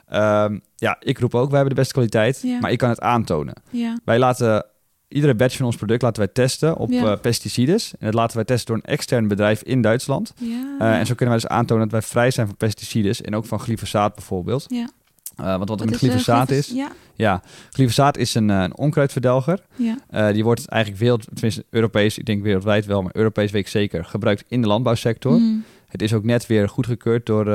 [0.09, 2.59] Ehm, ja, ik roep ook, wij hebben de beste kwaliteit, Ja.
[2.59, 3.53] maar ik kan het aantonen.
[3.69, 3.97] Ja.
[4.05, 4.65] Wij laten
[5.07, 7.11] iedere batch van ons product laten wij testen op Ja.
[7.11, 7.91] eh, pesticides.
[7.99, 10.33] En dat laten wij testen door een extern bedrijf in Duitsland.
[10.79, 13.45] Eh, en zo kunnen wij dus aantonen dat wij vrij zijn van pesticides en ook
[13.45, 14.65] van glyfosaat bijvoorbeeld.
[14.67, 14.89] Ja.
[15.35, 16.91] Eh, want wat Wat eh, glyfosaat glyfos- is, Ja.
[17.15, 19.59] ja, glyfosaat is een, een onkruidverdelger.
[19.75, 20.31] Ja.
[20.31, 24.05] Die wordt eigenlijk wereld, tenminste Europees, ik denk wereldwijd wel, maar Europees weet ik zeker,
[24.05, 25.31] gebruikt in de landbouwsector.
[25.39, 25.63] Mm.
[25.87, 27.45] Het is ook net weer goedgekeurd door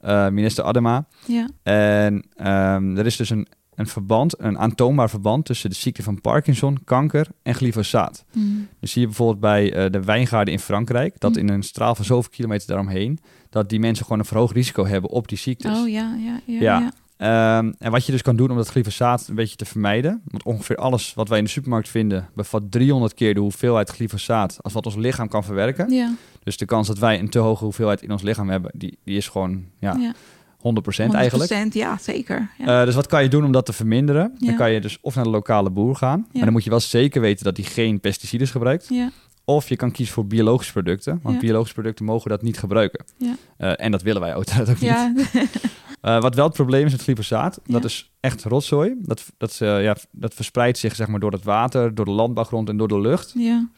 [0.00, 1.06] eh, minister Adema.
[1.26, 1.48] Ja.
[1.62, 6.20] En ehm, er is dus een, een verband, een aantoonbaar verband tussen de ziekte van
[6.20, 8.24] Parkinson, kanker en glyfosaat.
[8.32, 8.68] Mm.
[8.80, 11.38] Dus zie je bijvoorbeeld bij eh, de wijngaarden in Frankrijk, dat Mm.
[11.38, 13.18] in een straal van zoveel kilometer daaromheen,
[13.50, 15.78] dat die mensen gewoon een verhoogd risico hebben op die ziektes.
[15.78, 16.60] Oh ja, ja, ja.
[16.60, 16.78] Ja.
[16.78, 16.92] ja.
[17.20, 20.42] Ehm, en wat je dus kan doen om dat glyfosaat een beetje te vermijden, want
[20.42, 24.72] ongeveer alles wat wij in de supermarkt vinden bevat 300 keer de hoeveelheid glyfosaat als
[24.72, 25.90] wat ons lichaam kan verwerken.
[25.90, 26.12] Ja.
[26.42, 29.16] Dus de kans dat wij een te hoge hoeveelheid in ons lichaam hebben, die, die
[29.16, 30.14] is gewoon ja, Ja.
[30.58, 31.52] 100% eigenlijk.
[31.52, 32.50] 100%, ja, zeker.
[32.58, 32.80] Ja.
[32.80, 34.34] Eh, dus wat kan je doen om dat te verminderen?
[34.38, 36.26] Dan kan je dus of naar de lokale boer gaan.
[36.32, 38.86] Maar dan moet je wel zeker weten dat hij geen pesticides gebruikt.
[38.88, 39.10] ja.
[39.44, 41.20] Of je kan kiezen voor biologische producten.
[41.22, 43.04] Want biologische producten mogen dat niet gebruiken.
[43.16, 43.36] Ja.
[43.56, 44.80] Eh, en dat willen wij uiteraard ook
[45.14, 45.30] niet.
[46.00, 47.72] Eh, wat wel het probleem is met glyfosaat, Ja.
[47.72, 48.94] dat is echt rotzooi.
[48.98, 52.68] Dat, dat, eh, ja, dat verspreidt zich zeg maar, door het water, door de landbouwgrond
[52.68, 53.32] en door de lucht.
[53.36, 53.68] ja.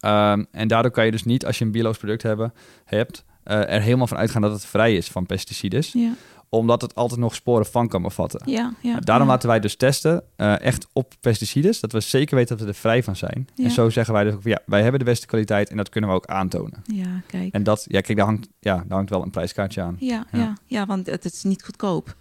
[0.00, 2.52] Ehm, en daardoor kan je dus niet, als je een biologisch product hebben,
[2.84, 5.92] hebt, eh, er helemaal van uitgaan dat het vrij is van pesticides.
[5.92, 6.12] Ja.
[6.52, 8.40] Omdat het altijd nog sporen van kan bevatten.
[8.44, 8.72] Ja.
[8.80, 8.96] Ja.
[9.00, 9.32] Daarom ja.
[9.32, 12.78] laten wij dus testen, eh, echt op pesticides, dat we zeker weten dat we er
[12.78, 13.48] vrij van zijn.
[13.54, 13.64] Ja.
[13.64, 16.10] En zo zeggen wij dus ook, ja, wij hebben de beste kwaliteit en dat kunnen
[16.10, 16.82] we ook aantonen.
[16.84, 17.54] Ja, kijk.
[17.54, 19.96] En dat, ja, kijk, daar hangt, ja, daar hangt wel een prijskaartje aan.
[19.98, 20.54] Ja, Ja.
[20.66, 20.86] ja.
[20.86, 22.14] want het is niet goedkoop.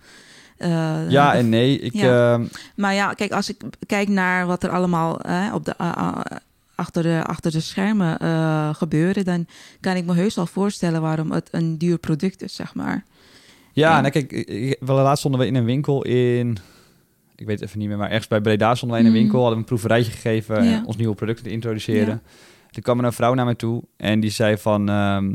[0.57, 2.33] Eh, Ja en nee, ik, Ja.
[2.33, 5.91] ehm, Maar ja, kijk, als ik kijk naar wat er allemaal eh, op de, uh,
[5.97, 6.17] uh,
[6.75, 9.47] achter, de, achter de schermen uh, gebeuren, dan
[9.79, 13.03] kan ik me heus wel voorstellen waarom het een duur product is, zeg maar.
[13.79, 16.57] Ja, nou kijk, ik- ik- wel laatst stonden we in een winkel in,
[17.35, 19.21] ik weet even niet meer, maar ergens bij Breda stonden wij in een Mm.
[19.21, 20.73] winkel, hadden we een proeverijtje gegeven, Ja.
[20.77, 22.07] en ons nieuwe product te introduceren.
[22.07, 22.31] Ja.
[22.71, 25.31] Toen kwam er een vrouw naar me toe en die zei van, ehm,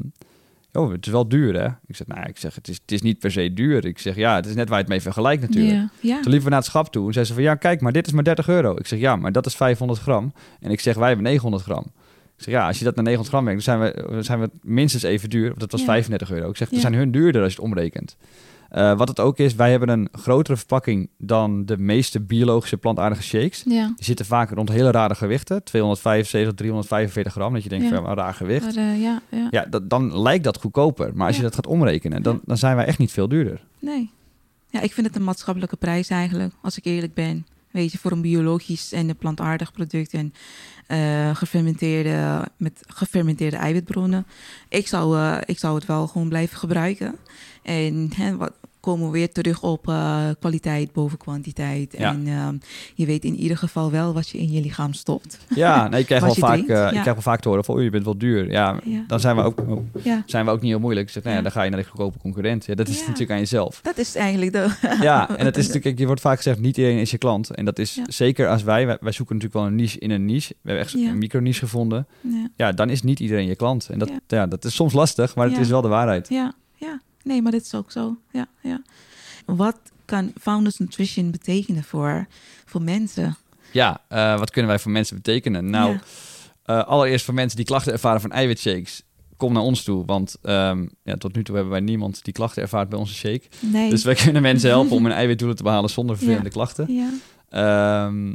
[0.72, 1.66] oh, het is wel duur hè?
[1.86, 3.84] Ik zeg, nou, ik zeg, het is, het is niet per se duur.
[3.84, 5.88] Ik zeg, ja, het is net waar je het mee vergelijkt natuurlijk.
[6.00, 6.14] Ja.
[6.20, 8.06] Toen liepen we naar het schap toe en zei ze van ja, kijk, maar dit
[8.06, 8.76] is maar 30 euro.
[8.76, 10.32] Ik zeg ja, maar dat is 500 gram.
[10.60, 11.84] En ik zeg wij hebben 900 gram.
[12.36, 14.50] Ik zeg ja, als je dat naar 900 gram brengt, dan zijn we, zijn we
[14.62, 15.52] minstens even duur.
[15.58, 15.86] Dat was Ja.
[15.86, 16.48] 35 euro.
[16.48, 16.80] Ik zeg, Ja.
[16.80, 18.16] zijn hun duurder als je het omrekent.
[18.72, 23.22] Uh, wat het ook is, wij hebben een grotere verpakking dan de meeste biologische plantaardige
[23.22, 23.62] shakes.
[23.68, 23.86] Ja.
[23.96, 25.62] Die zitten vaak rond hele rare gewichten.
[25.64, 27.52] 275, 345 gram.
[27.54, 27.94] Dat je denkt, Ja.
[27.94, 28.74] van een raar gewicht.
[28.74, 29.48] Maar, eh, ja, ja.
[29.50, 31.10] Ja, dat, dan lijkt dat goedkoper.
[31.14, 33.60] Maar als je dat gaat omrekenen, dan, dan zijn wij echt niet veel duurder.
[33.78, 34.10] Nee.
[34.70, 37.46] Ja, ik vind het een maatschappelijke prijs eigenlijk, als ik eerlijk ben.
[37.70, 40.32] Weet je, voor een biologisch en een plantaardig product en
[40.86, 44.26] eh, gefermenteerde, met gefermenteerde eiwitbronnen.
[44.68, 47.16] Ik zou, eh, ik zou het wel gewoon blijven gebruiken.
[47.62, 48.52] En hè, wat,
[48.84, 51.94] komen we weer terug op eh, kwaliteit boven kwantiteit.
[51.98, 52.10] Ja.
[52.12, 52.56] En ehm,
[52.94, 55.38] je weet in ieder geval wel wat je in je lichaam stopt.
[55.54, 56.84] Ja, nee, ik krijg wel vaak, ja.
[56.84, 58.50] ik krijg wel vaak te horen van, oei, je bent wel duur.
[58.50, 59.04] Ja, Ja.
[59.06, 59.78] dan zijn we ook, oh,
[60.26, 61.10] zijn we ook niet heel moeilijk.
[61.10, 62.64] Zeg, nou ja, dan ga je naar de goedkope concurrent.
[62.64, 63.80] Ja, dat is natuurlijk aan jezelf.
[63.82, 64.96] dat is eigenlijk de...
[65.00, 67.50] Ja, en het is natuurlijk, je wordt vaak gezegd, niet iedereen is je klant.
[67.50, 70.24] En dat is zeker als wij, wij, wij zoeken natuurlijk wel een niche in een
[70.24, 70.54] niche.
[70.62, 72.06] We hebben echt een micro-niche gevonden.
[72.20, 72.48] Ja.
[72.56, 73.88] Ja, dan is niet iedereen je klant.
[73.88, 74.46] En dat, Ja.
[74.46, 76.28] dat is soms lastig, maar het is wel de waarheid.
[76.28, 77.00] Ja, ja.
[77.24, 78.16] Nee, maar dit is ook zo.
[78.32, 78.82] Ja, ja.
[79.46, 82.26] Wat kan Founders Nutrition betekenen voor,
[82.64, 83.36] voor mensen?
[83.72, 85.70] Ja, eh, wat kunnen wij voor mensen betekenen?
[85.70, 86.00] Nou, Ja.
[86.64, 89.02] eh, allereerst voor mensen die klachten ervaren van eiwitshakes,
[89.36, 90.04] kom naar ons toe.
[90.04, 93.42] Want ehm, ja, tot nu toe hebben wij niemand die klachten ervaart bij onze shake.
[93.60, 93.90] Nee.
[93.90, 96.52] Dus wij kunnen mensen helpen om hun eiwitdoelen te behalen zonder vervelende Ja.
[96.54, 96.92] klachten.
[96.94, 97.08] ja,
[97.48, 98.34] Ehm,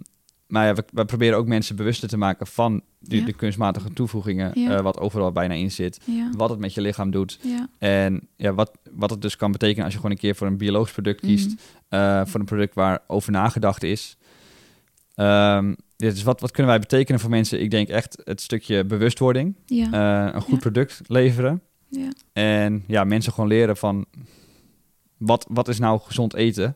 [0.49, 3.25] maar ja, we, we proberen ook mensen bewuster te maken van die, Ja.
[3.25, 4.77] de kunstmatige toevoegingen, Ja.
[4.77, 6.29] eh, wat overal bijna in zit, Ja.
[6.37, 7.39] wat het met je lichaam doet.
[7.77, 10.57] En ja, wat, wat het dus kan betekenen als je gewoon een keer voor een
[10.57, 11.57] biologisch product kiest, Mhm.
[11.89, 14.17] eh, voor een product waar over nagedacht is.
[15.15, 17.61] Ehm, ja, dus wat, wat kunnen wij betekenen voor mensen?
[17.61, 21.61] Ik denk echt het stukje bewustwording, eh, een goed product leveren.
[21.89, 22.09] ja.
[22.33, 24.05] En ja, mensen gewoon leren van
[25.17, 26.75] wat, wat is nou gezond eten?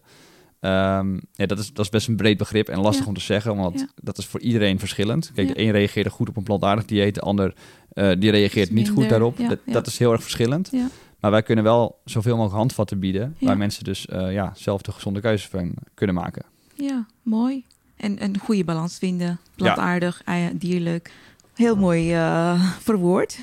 [0.64, 3.07] Ehm, ja, dat, is, dat is best een breed begrip en lastig Ja.
[3.09, 3.88] om te zeggen, want Ja.
[3.95, 5.32] dat is voor iedereen verschillend.
[5.36, 7.53] Kijk, de een reageerde goed op een plantaardig dieet, de ander
[7.89, 9.38] eh, die reageert niet goed daarop.
[9.38, 10.72] dat, dat is heel erg verschillend.
[11.20, 14.91] Maar wij kunnen wel zoveel mogelijk handvatten bieden, waar mensen dus eh, ja, zelf de
[14.91, 16.43] gezonde keuze van kunnen maken.
[16.76, 17.64] ja, mooi.
[17.97, 19.39] En een goede balans vinden.
[19.55, 20.22] Plantaardig,
[20.53, 21.11] dierlijk.
[21.55, 23.39] Heel mooi eh, verwoord.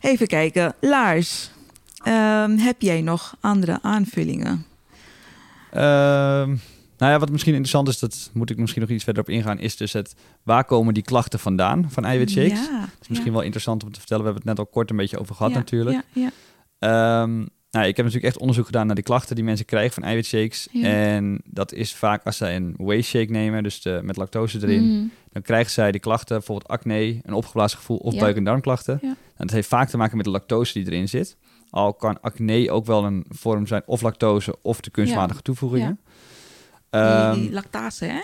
[0.00, 0.74] Even kijken.
[0.80, 1.50] Lars,
[2.02, 4.64] ehm, heb jij nog andere aanvullingen?
[5.72, 6.48] Ehm,
[6.98, 9.58] nou ja, wat misschien interessant is, dat moet ik misschien nog iets verder op ingaan,
[9.58, 12.66] is dus het waar komen die klachten vandaan van eiwitshakes?
[12.66, 14.24] Ja, Dat is misschien wel interessant om te vertellen.
[14.24, 16.02] We hebben het net al kort een beetje over gehad ja, natuurlijk.
[16.12, 16.30] Ja, ja.
[16.78, 17.36] Ehm,
[17.70, 20.68] nou, ik heb natuurlijk echt onderzoek gedaan naar die klachten die mensen krijgen van eiwitshakes.
[20.82, 24.82] En dat is vaak als zij een whey shake nemen, dus de, met lactose erin,
[24.96, 25.06] Mhm.
[25.32, 28.98] dan krijgen zij die klachten, bijvoorbeeld acne, een opgeblazen gevoel of buik- en darmklachten.
[29.02, 29.16] En
[29.46, 31.36] dat heeft vaak te maken met de lactose die erin zit.
[31.70, 36.00] Al kan acne ook wel een vorm zijn of lactose of de kunstmatige toevoegingen.
[36.90, 38.20] Ehm, die, die lactase, hè?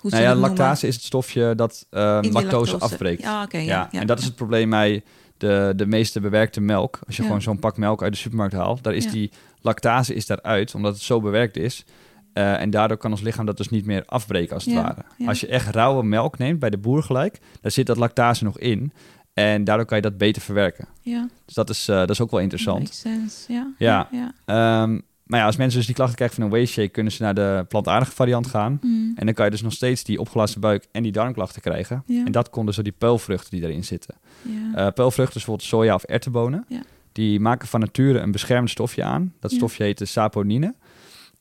[0.00, 0.48] Hoe nou ja, noemen.
[0.48, 3.22] lactase is het stofje dat ehm, lactose, afbreekt.
[3.22, 4.28] Ja, ja, ja, ja, en dat is ja.
[4.28, 5.02] het probleem bij
[5.36, 6.98] de, de meeste bewerkte melk.
[7.06, 7.28] Als je Ja.
[7.28, 9.10] gewoon zo'n pak melk uit de supermarkt haalt, daar is Ja.
[9.10, 9.30] die
[9.60, 11.84] lactase is daaruit, omdat het zo bewerkt is.
[12.32, 15.02] Eh, en daardoor kan ons lichaam dat dus niet meer afbreken, als het Ja, ware.
[15.18, 15.28] ja.
[15.28, 18.58] Als je echt rauwe melk neemt, bij de boer gelijk, daar zit dat lactase nog
[18.58, 18.92] in.
[19.36, 20.88] En daardoor kan je dat beter verwerken.
[21.00, 22.78] Ja, Dus dat is, eh, dat is ook wel interessant.
[22.78, 23.52] makes sense.
[23.52, 24.08] Ja, Ja.
[24.10, 24.32] ja.
[24.44, 27.22] Ehm, maar ja, als mensen dus die klachten krijgen van een whey shake, kunnen ze
[27.22, 28.78] naar de plantaardige variant gaan.
[28.82, 29.12] Mm.
[29.16, 32.02] En dan kan je dus nog steeds die opgeblazen buik en die darmklachten krijgen.
[32.06, 32.24] Ja.
[32.24, 34.14] En dat komt dus door die peulvruchten die erin zitten.
[34.42, 34.74] ja.
[34.74, 36.82] Eh peulvruchten, dus bijvoorbeeld soja of erwtenbonen, Ja.
[37.12, 39.32] die maken van nature een beschermend stofje aan.
[39.40, 40.74] Dat stofje heet de saponine.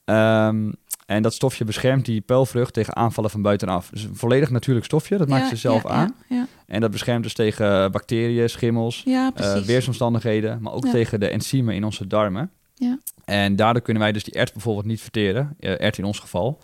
[0.05, 0.71] Ehm,
[1.05, 3.89] en dat stofje beschermt die peulvrucht tegen aanvallen van buitenaf.
[3.89, 6.15] Dus een volledig natuurlijk stofje, dat Ja, ze zelf ja, aan.
[6.29, 6.47] Ja.
[6.65, 11.83] En dat beschermt dus tegen bacteriën, schimmels, eh, weersomstandigheden, maar ook tegen de enzymen in
[11.83, 12.51] onze darmen.
[12.75, 12.99] Ja.
[13.25, 16.59] En daardoor kunnen wij dus die ert bijvoorbeeld niet verteren, eh, ert in ons geval.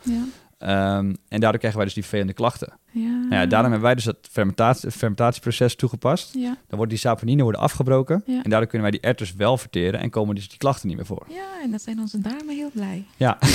[0.61, 2.73] Ehm, en daardoor krijgen wij dus die vervelende klachten.
[2.91, 3.09] Ja.
[3.09, 6.33] Nou ja, daarom hebben wij dus dat fermentatie, fermentatieproces toegepast.
[6.33, 6.45] Ja.
[6.47, 8.23] Dan worden die saponine worden afgebroken.
[8.25, 10.97] En daardoor kunnen wij die ert dus wel verteren en komen dus die klachten niet
[10.97, 11.25] meer voor.
[11.29, 13.05] ja, en dan zijn onze darmen heel blij.
[13.17, 13.37] Ja,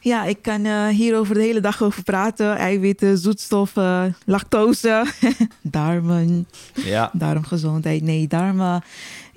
[0.00, 2.56] Ja, ik kan eh, hier over de hele dag over praten.
[2.56, 5.04] Eiwitten, zoetstoffen, lactose,
[5.62, 8.02] darmen, ja, darmgezondheid.
[8.02, 8.82] Nee, darmen.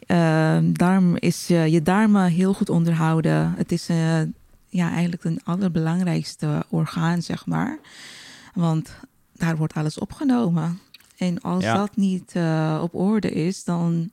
[0.05, 3.53] eh, darm is eh, je darmen heel goed onderhouden.
[3.57, 4.19] Het is eh,
[4.69, 7.79] ja, eigenlijk een allerbelangrijkste orgaan, zeg maar.
[8.53, 8.89] Want
[9.33, 10.79] daar wordt alles opgenomen.
[11.17, 11.73] En als Ja.
[11.75, 14.11] dat niet eh, op orde is, dan,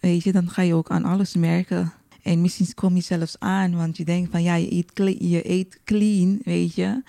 [0.00, 1.92] weet je, dan ga je ook aan alles merken.
[2.22, 5.50] En misschien kom je zelfs aan, want je denkt van ja, je eet, cle- je
[5.50, 7.02] eet clean, weet je.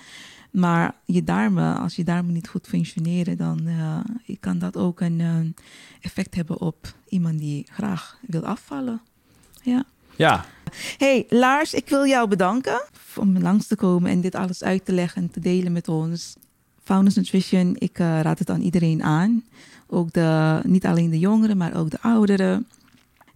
[0.52, 4.00] Maar je darmen, als je darmen niet goed functioneren, dan eh,
[4.40, 5.36] kan dat ook een eh,
[6.02, 9.02] effect hebben op iemand die graag wil afvallen.
[9.62, 9.84] Ja.
[10.16, 10.46] ja
[10.98, 12.82] hey, Lars, ik wil jou bedanken
[13.16, 16.36] om langs te komen en dit alles uit te leggen en te delen met ons.
[16.84, 19.44] Founders Nutrition, ik eh, raad het aan iedereen aan.
[19.88, 22.68] Ook de, niet alleen de jongeren, maar ook de ouderen.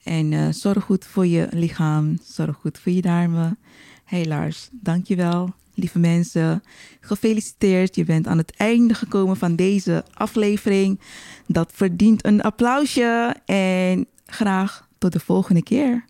[0.03, 3.57] En eh, zorg goed voor je lichaam, zorg goed voor je darmen.
[4.03, 5.53] Hey Lars, dankjewel.
[5.75, 6.63] Lieve mensen,
[6.99, 7.95] gefeliciteerd.
[7.95, 10.99] Je bent aan het einde gekomen van deze aflevering.
[11.47, 13.35] Dat verdient een applausje.
[13.45, 16.05] En graag tot de volgende keer.